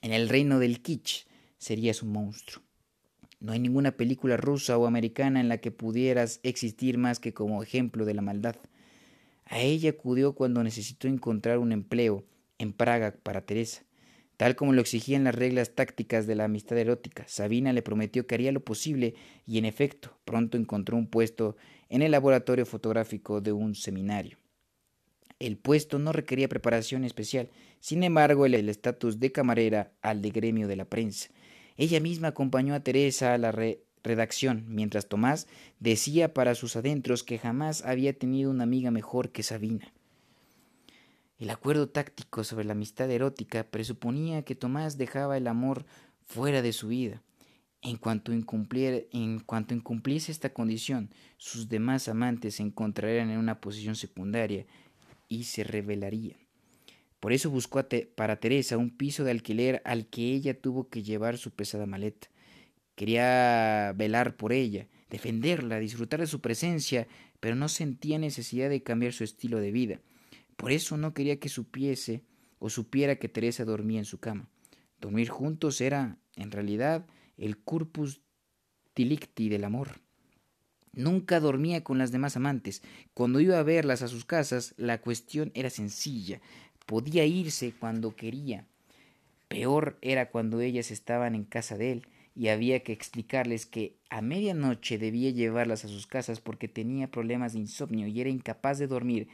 En 0.00 0.12
el 0.12 0.28
reino 0.28 0.60
del 0.60 0.80
kitsch 0.80 1.26
serías 1.58 2.02
un 2.02 2.12
monstruo. 2.12 2.67
No 3.40 3.52
hay 3.52 3.60
ninguna 3.60 3.92
película 3.92 4.36
rusa 4.36 4.76
o 4.78 4.86
americana 4.86 5.40
en 5.40 5.48
la 5.48 5.58
que 5.58 5.70
pudieras 5.70 6.40
existir 6.42 6.98
más 6.98 7.20
que 7.20 7.32
como 7.32 7.62
ejemplo 7.62 8.04
de 8.04 8.14
la 8.14 8.22
maldad. 8.22 8.56
A 9.44 9.60
ella 9.60 9.90
acudió 9.90 10.32
cuando 10.34 10.62
necesitó 10.64 11.06
encontrar 11.06 11.58
un 11.58 11.70
empleo 11.70 12.24
en 12.58 12.72
Praga 12.72 13.14
para 13.22 13.42
Teresa. 13.42 13.84
Tal 14.36 14.56
como 14.56 14.72
lo 14.72 14.80
exigían 14.80 15.24
las 15.24 15.34
reglas 15.34 15.74
tácticas 15.74 16.26
de 16.26 16.34
la 16.34 16.44
amistad 16.44 16.78
erótica, 16.78 17.24
Sabina 17.26 17.72
le 17.72 17.82
prometió 17.82 18.26
que 18.26 18.34
haría 18.34 18.52
lo 18.52 18.64
posible 18.64 19.14
y 19.46 19.58
en 19.58 19.64
efecto 19.64 20.16
pronto 20.24 20.56
encontró 20.56 20.96
un 20.96 21.06
puesto 21.08 21.56
en 21.88 22.02
el 22.02 22.12
laboratorio 22.12 22.66
fotográfico 22.66 23.40
de 23.40 23.52
un 23.52 23.74
seminario. 23.74 24.38
El 25.38 25.56
puesto 25.56 25.98
no 25.98 26.12
requería 26.12 26.48
preparación 26.48 27.04
especial, 27.04 27.50
sin 27.80 28.02
embargo 28.02 28.46
el 28.46 28.68
estatus 28.68 29.20
de 29.20 29.32
camarera 29.32 29.92
al 30.02 30.22
de 30.22 30.30
gremio 30.30 30.66
de 30.66 30.76
la 30.76 30.84
prensa 30.84 31.30
ella 31.78 32.00
misma 32.00 32.28
acompañó 32.28 32.74
a 32.74 32.80
Teresa 32.80 33.32
a 33.32 33.38
la 33.38 33.54
redacción, 34.02 34.64
mientras 34.68 35.08
Tomás 35.08 35.46
decía 35.78 36.34
para 36.34 36.56
sus 36.56 36.74
adentros 36.74 37.22
que 37.22 37.38
jamás 37.38 37.84
había 37.84 38.18
tenido 38.18 38.50
una 38.50 38.64
amiga 38.64 38.90
mejor 38.90 39.30
que 39.30 39.44
Sabina. 39.44 39.94
El 41.38 41.50
acuerdo 41.50 41.88
táctico 41.88 42.42
sobre 42.42 42.64
la 42.64 42.72
amistad 42.72 43.08
erótica 43.08 43.62
presuponía 43.62 44.42
que 44.42 44.56
Tomás 44.56 44.98
dejaba 44.98 45.36
el 45.36 45.46
amor 45.46 45.86
fuera 46.26 46.62
de 46.62 46.72
su 46.72 46.88
vida. 46.88 47.22
En 47.80 47.96
cuanto, 47.96 48.32
en 48.32 49.38
cuanto 49.38 49.72
incumpliese 49.72 50.32
esta 50.32 50.52
condición, 50.52 51.10
sus 51.36 51.68
demás 51.68 52.08
amantes 52.08 52.56
se 52.56 52.64
encontrarían 52.64 53.30
en 53.30 53.38
una 53.38 53.60
posición 53.60 53.94
secundaria 53.94 54.66
y 55.28 55.44
se 55.44 55.62
rebelarían. 55.62 56.47
Por 57.20 57.32
eso 57.32 57.50
buscó 57.50 57.84
para 58.14 58.38
Teresa 58.38 58.76
un 58.76 58.90
piso 58.90 59.24
de 59.24 59.32
alquiler 59.32 59.82
al 59.84 60.06
que 60.06 60.32
ella 60.32 60.60
tuvo 60.60 60.88
que 60.88 61.02
llevar 61.02 61.36
su 61.36 61.50
pesada 61.50 61.86
maleta. 61.86 62.28
Quería 62.94 63.92
velar 63.96 64.36
por 64.36 64.52
ella, 64.52 64.88
defenderla, 65.10 65.78
disfrutar 65.80 66.20
de 66.20 66.26
su 66.26 66.40
presencia, 66.40 67.08
pero 67.40 67.56
no 67.56 67.68
sentía 67.68 68.18
necesidad 68.18 68.68
de 68.70 68.82
cambiar 68.82 69.12
su 69.12 69.24
estilo 69.24 69.58
de 69.58 69.72
vida. 69.72 70.00
Por 70.56 70.72
eso 70.72 70.96
no 70.96 71.14
quería 71.14 71.38
que 71.38 71.48
supiese 71.48 72.22
o 72.58 72.70
supiera 72.70 73.16
que 73.16 73.28
Teresa 73.28 73.64
dormía 73.64 74.00
en 74.00 74.04
su 74.04 74.18
cama. 74.18 74.48
Dormir 75.00 75.28
juntos 75.28 75.80
era, 75.80 76.18
en 76.36 76.50
realidad, 76.50 77.06
el 77.36 77.58
corpus 77.58 78.20
delicti 78.94 79.48
del 79.48 79.64
amor. 79.64 80.00
Nunca 80.92 81.38
dormía 81.38 81.84
con 81.84 81.98
las 81.98 82.10
demás 82.10 82.36
amantes. 82.36 82.82
Cuando 83.14 83.38
iba 83.38 83.58
a 83.58 83.62
verlas 83.62 84.02
a 84.02 84.08
sus 84.08 84.24
casas, 84.24 84.74
la 84.76 85.00
cuestión 85.00 85.52
era 85.54 85.70
sencilla 85.70 86.40
podía 86.88 87.26
irse 87.26 87.74
cuando 87.78 88.16
quería. 88.16 88.64
Peor 89.48 89.98
era 90.00 90.30
cuando 90.30 90.62
ellas 90.62 90.90
estaban 90.90 91.34
en 91.34 91.44
casa 91.44 91.76
de 91.76 91.92
él 91.92 92.06
y 92.34 92.48
había 92.48 92.82
que 92.82 92.94
explicarles 92.94 93.66
que 93.66 93.98
a 94.08 94.22
medianoche 94.22 94.96
debía 94.96 95.28
llevarlas 95.28 95.84
a 95.84 95.88
sus 95.88 96.06
casas 96.06 96.40
porque 96.40 96.66
tenía 96.66 97.10
problemas 97.10 97.52
de 97.52 97.58
insomnio 97.58 98.06
y 98.06 98.18
era 98.22 98.30
incapaz 98.30 98.78
de 98.78 98.86
dormir 98.86 99.28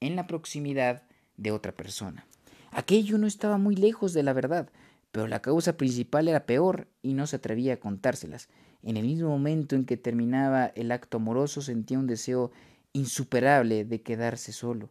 en 0.00 0.16
la 0.16 0.26
proximidad 0.26 1.04
de 1.38 1.50
otra 1.50 1.72
persona. 1.72 2.26
Aquello 2.70 3.16
no 3.16 3.26
estaba 3.26 3.56
muy 3.56 3.74
lejos 3.74 4.12
de 4.12 4.24
la 4.24 4.34
verdad, 4.34 4.68
pero 5.12 5.28
la 5.28 5.40
causa 5.40 5.78
principal 5.78 6.28
era 6.28 6.44
peor 6.44 6.88
y 7.00 7.14
no 7.14 7.26
se 7.26 7.36
atrevía 7.36 7.72
a 7.72 7.80
contárselas. 7.80 8.50
En 8.82 8.98
el 8.98 9.06
mismo 9.06 9.30
momento 9.30 9.76
en 9.76 9.86
que 9.86 9.96
terminaba 9.96 10.66
el 10.66 10.92
acto 10.92 11.16
amoroso 11.16 11.62
sentía 11.62 11.98
un 11.98 12.06
deseo 12.06 12.52
insuperable 12.92 13.86
de 13.86 14.02
quedarse 14.02 14.52
solo. 14.52 14.90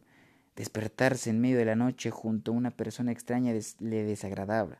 Despertarse 0.58 1.30
en 1.30 1.40
medio 1.40 1.56
de 1.56 1.64
la 1.64 1.76
noche 1.76 2.10
junto 2.10 2.50
a 2.50 2.54
una 2.56 2.72
persona 2.72 3.12
extraña 3.12 3.52
le 3.52 4.02
desagradaba. 4.02 4.78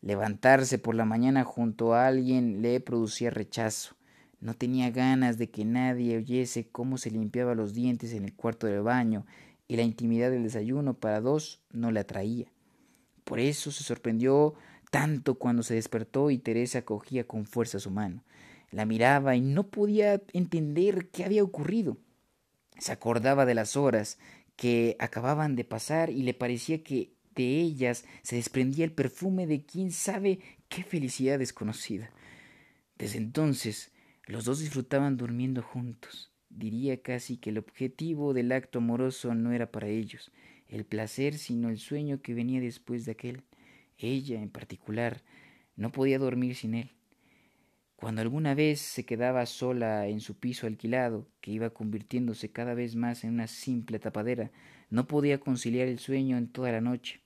Levantarse 0.00 0.78
por 0.78 0.94
la 0.94 1.04
mañana 1.04 1.42
junto 1.42 1.92
a 1.92 2.06
alguien 2.06 2.62
le 2.62 2.78
producía 2.78 3.30
rechazo. 3.30 3.96
No 4.40 4.54
tenía 4.54 4.92
ganas 4.92 5.36
de 5.36 5.50
que 5.50 5.64
nadie 5.64 6.18
oyese 6.18 6.68
cómo 6.68 6.98
se 6.98 7.10
limpiaba 7.10 7.56
los 7.56 7.74
dientes 7.74 8.12
en 8.12 8.26
el 8.26 8.32
cuarto 8.32 8.68
del 8.68 8.82
baño 8.82 9.26
y 9.66 9.74
la 9.74 9.82
intimidad 9.82 10.30
del 10.30 10.44
desayuno 10.44 10.94
para 10.94 11.20
dos 11.20 11.64
no 11.72 11.90
le 11.90 11.98
atraía. 11.98 12.46
Por 13.24 13.40
eso 13.40 13.72
se 13.72 13.82
sorprendió 13.82 14.54
tanto 14.92 15.34
cuando 15.34 15.64
se 15.64 15.74
despertó 15.74 16.30
y 16.30 16.38
Teresa 16.38 16.82
cogía 16.82 17.26
con 17.26 17.44
fuerza 17.44 17.80
su 17.80 17.90
mano. 17.90 18.22
La 18.70 18.86
miraba 18.86 19.34
y 19.34 19.40
no 19.40 19.64
podía 19.64 20.22
entender 20.32 21.08
qué 21.08 21.24
había 21.24 21.42
ocurrido. 21.42 21.96
Se 22.78 22.92
acordaba 22.92 23.44
de 23.46 23.54
las 23.56 23.76
horas 23.76 24.18
que 24.58 24.96
acababan 24.98 25.54
de 25.54 25.62
pasar 25.62 26.10
y 26.10 26.24
le 26.24 26.34
parecía 26.34 26.82
que 26.82 27.14
de 27.36 27.60
ellas 27.60 28.04
se 28.22 28.34
desprendía 28.34 28.84
el 28.84 28.92
perfume 28.92 29.46
de 29.46 29.64
quién 29.64 29.92
sabe 29.92 30.40
qué 30.68 30.82
felicidad 30.82 31.38
desconocida. 31.38 32.10
Desde 32.98 33.18
entonces 33.18 33.92
los 34.26 34.44
dos 34.44 34.58
disfrutaban 34.58 35.16
durmiendo 35.16 35.62
juntos. 35.62 36.32
Diría 36.50 37.00
casi 37.00 37.36
que 37.36 37.50
el 37.50 37.58
objetivo 37.58 38.34
del 38.34 38.50
acto 38.50 38.80
amoroso 38.80 39.32
no 39.36 39.52
era 39.52 39.70
para 39.70 39.86
ellos 39.86 40.32
el 40.66 40.84
placer, 40.84 41.38
sino 41.38 41.68
el 41.68 41.78
sueño 41.78 42.20
que 42.20 42.34
venía 42.34 42.60
después 42.60 43.04
de 43.04 43.12
aquel. 43.12 43.44
Ella, 43.96 44.42
en 44.42 44.50
particular, 44.50 45.22
no 45.76 45.92
podía 45.92 46.18
dormir 46.18 46.56
sin 46.56 46.74
él. 46.74 46.90
Cuando 48.00 48.22
alguna 48.22 48.54
vez 48.54 48.80
se 48.80 49.04
quedaba 49.04 49.44
sola 49.44 50.06
en 50.06 50.20
su 50.20 50.38
piso 50.38 50.68
alquilado, 50.68 51.26
que 51.40 51.50
iba 51.50 51.70
convirtiéndose 51.70 52.52
cada 52.52 52.72
vez 52.72 52.94
más 52.94 53.24
en 53.24 53.30
una 53.30 53.48
simple 53.48 53.98
tapadera, 53.98 54.52
no 54.88 55.08
podía 55.08 55.40
conciliar 55.40 55.88
el 55.88 55.98
sueño 55.98 56.38
en 56.38 56.46
toda 56.46 56.70
la 56.70 56.80
noche. 56.80 57.22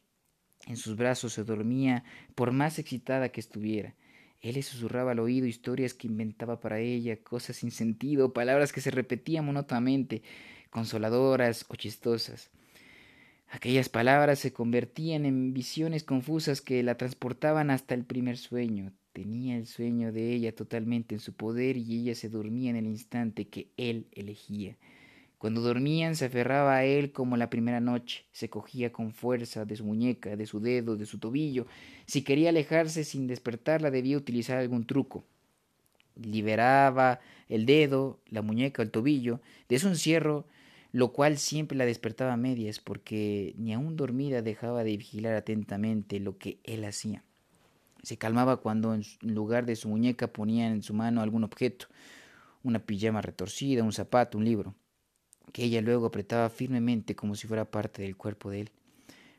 En 0.66 0.78
sus 0.78 0.96
brazos 0.96 1.34
se 1.34 1.44
dormía, 1.44 2.04
por 2.34 2.52
más 2.52 2.78
excitada 2.78 3.28
que 3.28 3.40
estuviera. 3.40 3.94
Él 4.40 4.54
le 4.54 4.62
susurraba 4.62 5.12
al 5.12 5.18
oído 5.18 5.46
historias 5.46 5.92
que 5.92 6.06
inventaba 6.06 6.58
para 6.58 6.80
ella, 6.80 7.22
cosas 7.22 7.56
sin 7.56 7.70
sentido, 7.70 8.32
palabras 8.32 8.72
que 8.72 8.80
se 8.80 8.90
repetían 8.90 9.44
monótonamente, 9.44 10.22
consoladoras 10.70 11.66
o 11.68 11.76
chistosas. 11.76 12.50
Aquellas 13.50 13.90
palabras 13.90 14.38
se 14.38 14.54
convertían 14.54 15.26
en 15.26 15.52
visiones 15.52 16.02
confusas 16.02 16.62
que 16.62 16.82
la 16.82 16.96
transportaban 16.96 17.70
hasta 17.70 17.92
el 17.92 18.06
primer 18.06 18.38
sueño, 18.38 18.94
Tenía 19.12 19.58
el 19.58 19.66
sueño 19.66 20.10
de 20.10 20.32
ella 20.32 20.54
totalmente 20.54 21.14
en 21.14 21.20
su 21.20 21.34
poder 21.34 21.76
y 21.76 22.00
ella 22.00 22.14
se 22.14 22.30
dormía 22.30 22.70
en 22.70 22.76
el 22.76 22.86
instante 22.86 23.46
que 23.46 23.68
él 23.76 24.06
elegía. 24.12 24.76
Cuando 25.36 25.60
dormían 25.60 26.16
se 26.16 26.26
aferraba 26.26 26.76
a 26.76 26.84
él 26.84 27.12
como 27.12 27.36
la 27.36 27.50
primera 27.50 27.80
noche, 27.80 28.24
se 28.32 28.48
cogía 28.48 28.92
con 28.92 29.12
fuerza 29.12 29.64
de 29.64 29.76
su 29.76 29.84
muñeca, 29.84 30.36
de 30.36 30.46
su 30.46 30.60
dedo, 30.60 30.96
de 30.96 31.04
su 31.04 31.18
tobillo. 31.18 31.66
Si 32.06 32.22
quería 32.22 32.50
alejarse 32.50 33.04
sin 33.04 33.26
despertarla 33.26 33.90
debía 33.90 34.16
utilizar 34.16 34.56
algún 34.58 34.86
truco. 34.86 35.24
Liberaba 36.14 37.20
el 37.48 37.66
dedo, 37.66 38.20
la 38.30 38.40
muñeca 38.40 38.82
el 38.82 38.90
tobillo 38.90 39.40
de 39.68 39.78
su 39.78 39.88
encierro, 39.88 40.46
lo 40.92 41.12
cual 41.12 41.36
siempre 41.38 41.76
la 41.76 41.86
despertaba 41.86 42.32
a 42.32 42.36
medias, 42.38 42.78
porque 42.78 43.54
ni 43.58 43.74
aun 43.74 43.96
dormida 43.96 44.42
dejaba 44.42 44.84
de 44.84 44.96
vigilar 44.96 45.34
atentamente 45.34 46.20
lo 46.20 46.38
que 46.38 46.60
él 46.64 46.84
hacía. 46.84 47.24
Se 48.02 48.16
calmaba 48.16 48.58
cuando 48.58 48.94
en 48.94 49.04
lugar 49.20 49.64
de 49.64 49.76
su 49.76 49.88
muñeca 49.88 50.32
ponía 50.32 50.68
en 50.68 50.82
su 50.82 50.92
mano 50.94 51.20
algún 51.20 51.44
objeto, 51.44 51.86
una 52.62 52.80
pijama 52.80 53.22
retorcida, 53.22 53.82
un 53.82 53.92
zapato, 53.92 54.38
un 54.38 54.44
libro, 54.44 54.74
que 55.52 55.64
ella 55.64 55.80
luego 55.80 56.06
apretaba 56.06 56.48
firmemente 56.48 57.14
como 57.14 57.34
si 57.34 57.46
fuera 57.46 57.70
parte 57.70 58.02
del 58.02 58.16
cuerpo 58.16 58.50
de 58.50 58.62
él. 58.62 58.70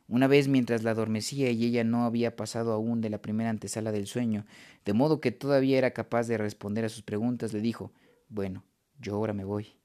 Una 0.07 0.27
vez 0.27 0.47
mientras 0.47 0.83
la 0.83 0.91
adormecía 0.91 1.49
y 1.51 1.65
ella 1.65 1.83
no 1.83 2.05
había 2.05 2.35
pasado 2.35 2.73
aún 2.73 3.01
de 3.01 3.09
la 3.09 3.21
primera 3.21 3.49
antesala 3.49 3.91
del 3.91 4.07
sueño, 4.07 4.45
de 4.85 4.93
modo 4.93 5.21
que 5.21 5.31
todavía 5.31 5.77
era 5.77 5.91
capaz 5.91 6.27
de 6.27 6.37
responder 6.37 6.85
a 6.85 6.89
sus 6.89 7.03
preguntas, 7.03 7.53
le 7.53 7.61
dijo 7.61 7.93
Bueno, 8.29 8.63
yo 8.99 9.15
ahora 9.15 9.33
me 9.33 9.45
voy. 9.45 9.75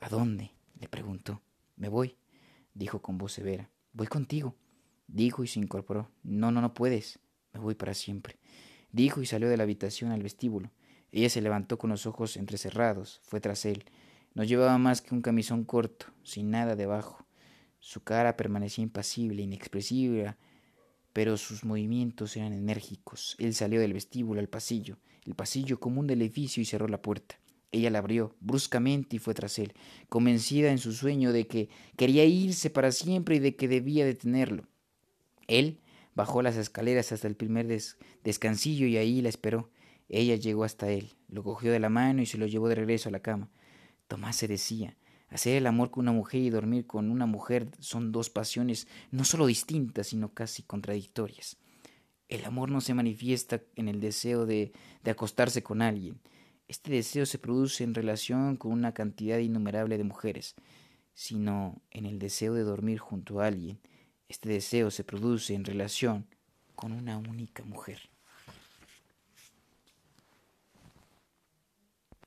¿A 0.00 0.08
dónde? 0.08 0.52
le 0.78 0.88
preguntó. 0.88 1.42
Me 1.76 1.88
voy, 1.88 2.16
dijo 2.74 3.02
con 3.02 3.18
voz 3.18 3.32
severa. 3.32 3.70
Voy 3.92 4.06
contigo, 4.06 4.54
dijo 5.08 5.44
y 5.44 5.48
se 5.48 5.58
incorporó. 5.58 6.10
No, 6.22 6.50
no, 6.50 6.60
no 6.60 6.72
puedes. 6.72 7.18
Me 7.52 7.60
voy 7.60 7.74
para 7.74 7.94
siempre, 7.94 8.36
dijo 8.92 9.22
y 9.22 9.26
salió 9.26 9.48
de 9.48 9.56
la 9.56 9.64
habitación 9.64 10.12
al 10.12 10.22
vestíbulo. 10.22 10.70
Ella 11.12 11.28
se 11.28 11.40
levantó 11.40 11.78
con 11.78 11.90
los 11.90 12.06
ojos 12.06 12.36
entrecerrados, 12.36 13.20
fue 13.24 13.40
tras 13.40 13.64
él. 13.64 13.84
No 14.34 14.44
llevaba 14.44 14.78
más 14.78 15.02
que 15.02 15.14
un 15.14 15.22
camisón 15.22 15.64
corto, 15.64 16.06
sin 16.22 16.50
nada 16.50 16.76
debajo. 16.76 17.26
Su 17.80 18.02
cara 18.04 18.36
permanecía 18.36 18.84
impasible, 18.84 19.42
inexpresiva, 19.42 20.36
pero 21.12 21.36
sus 21.36 21.64
movimientos 21.64 22.36
eran 22.36 22.52
enérgicos. 22.52 23.34
Él 23.38 23.54
salió 23.54 23.80
del 23.80 23.94
vestíbulo 23.94 24.40
al 24.40 24.48
pasillo, 24.48 24.98
el 25.24 25.34
pasillo 25.34 25.80
común 25.80 26.06
del 26.06 26.22
edificio 26.22 26.62
y 26.62 26.66
cerró 26.66 26.86
la 26.86 27.02
puerta. 27.02 27.40
Ella 27.72 27.90
la 27.90 27.98
abrió 27.98 28.36
bruscamente 28.40 29.16
y 29.16 29.18
fue 29.18 29.34
tras 29.34 29.58
él, 29.58 29.72
convencida 30.08 30.70
en 30.70 30.78
su 30.78 30.92
sueño 30.92 31.32
de 31.32 31.46
que 31.46 31.68
quería 31.96 32.24
irse 32.24 32.68
para 32.70 32.90
siempre 32.92 33.36
y 33.36 33.38
de 33.38 33.54
que 33.56 33.68
debía 33.68 34.04
detenerlo. 34.04 34.64
Él 35.46 35.80
bajó 36.20 36.42
las 36.42 36.56
escaleras 36.56 37.12
hasta 37.12 37.28
el 37.28 37.34
primer 37.34 37.66
descansillo 38.24 38.86
y 38.86 38.98
ahí 38.98 39.22
la 39.22 39.30
esperó. 39.30 39.70
Ella 40.10 40.36
llegó 40.36 40.64
hasta 40.64 40.90
él, 40.90 41.14
lo 41.28 41.42
cogió 41.42 41.72
de 41.72 41.80
la 41.80 41.88
mano 41.88 42.20
y 42.20 42.26
se 42.26 42.36
lo 42.36 42.46
llevó 42.46 42.68
de 42.68 42.74
regreso 42.74 43.08
a 43.08 43.12
la 43.12 43.20
cama. 43.20 43.48
Tomás 44.06 44.36
se 44.36 44.46
decía, 44.46 44.98
hacer 45.30 45.56
el 45.56 45.66
amor 45.66 45.90
con 45.90 46.02
una 46.02 46.12
mujer 46.12 46.42
y 46.42 46.50
dormir 46.50 46.86
con 46.86 47.10
una 47.10 47.24
mujer 47.24 47.68
son 47.78 48.12
dos 48.12 48.28
pasiones 48.28 48.86
no 49.10 49.24
solo 49.24 49.46
distintas, 49.46 50.08
sino 50.08 50.34
casi 50.34 50.62
contradictorias. 50.62 51.56
El 52.28 52.44
amor 52.44 52.70
no 52.70 52.82
se 52.82 52.92
manifiesta 52.92 53.62
en 53.74 53.88
el 53.88 54.00
deseo 54.00 54.44
de, 54.44 54.72
de 55.02 55.10
acostarse 55.10 55.62
con 55.62 55.80
alguien. 55.80 56.20
Este 56.68 56.92
deseo 56.92 57.24
se 57.24 57.38
produce 57.38 57.82
en 57.82 57.94
relación 57.94 58.58
con 58.58 58.72
una 58.72 58.92
cantidad 58.92 59.38
innumerable 59.38 59.96
de 59.96 60.04
mujeres, 60.04 60.54
sino 61.14 61.80
en 61.90 62.04
el 62.04 62.18
deseo 62.18 62.52
de 62.52 62.62
dormir 62.62 62.98
junto 62.98 63.40
a 63.40 63.46
alguien. 63.46 63.80
Este 64.30 64.48
deseo 64.48 64.92
se 64.92 65.02
produce 65.02 65.54
en 65.54 65.64
relación 65.64 66.24
con 66.76 66.92
una 66.92 67.18
única 67.18 67.64
mujer. 67.64 68.09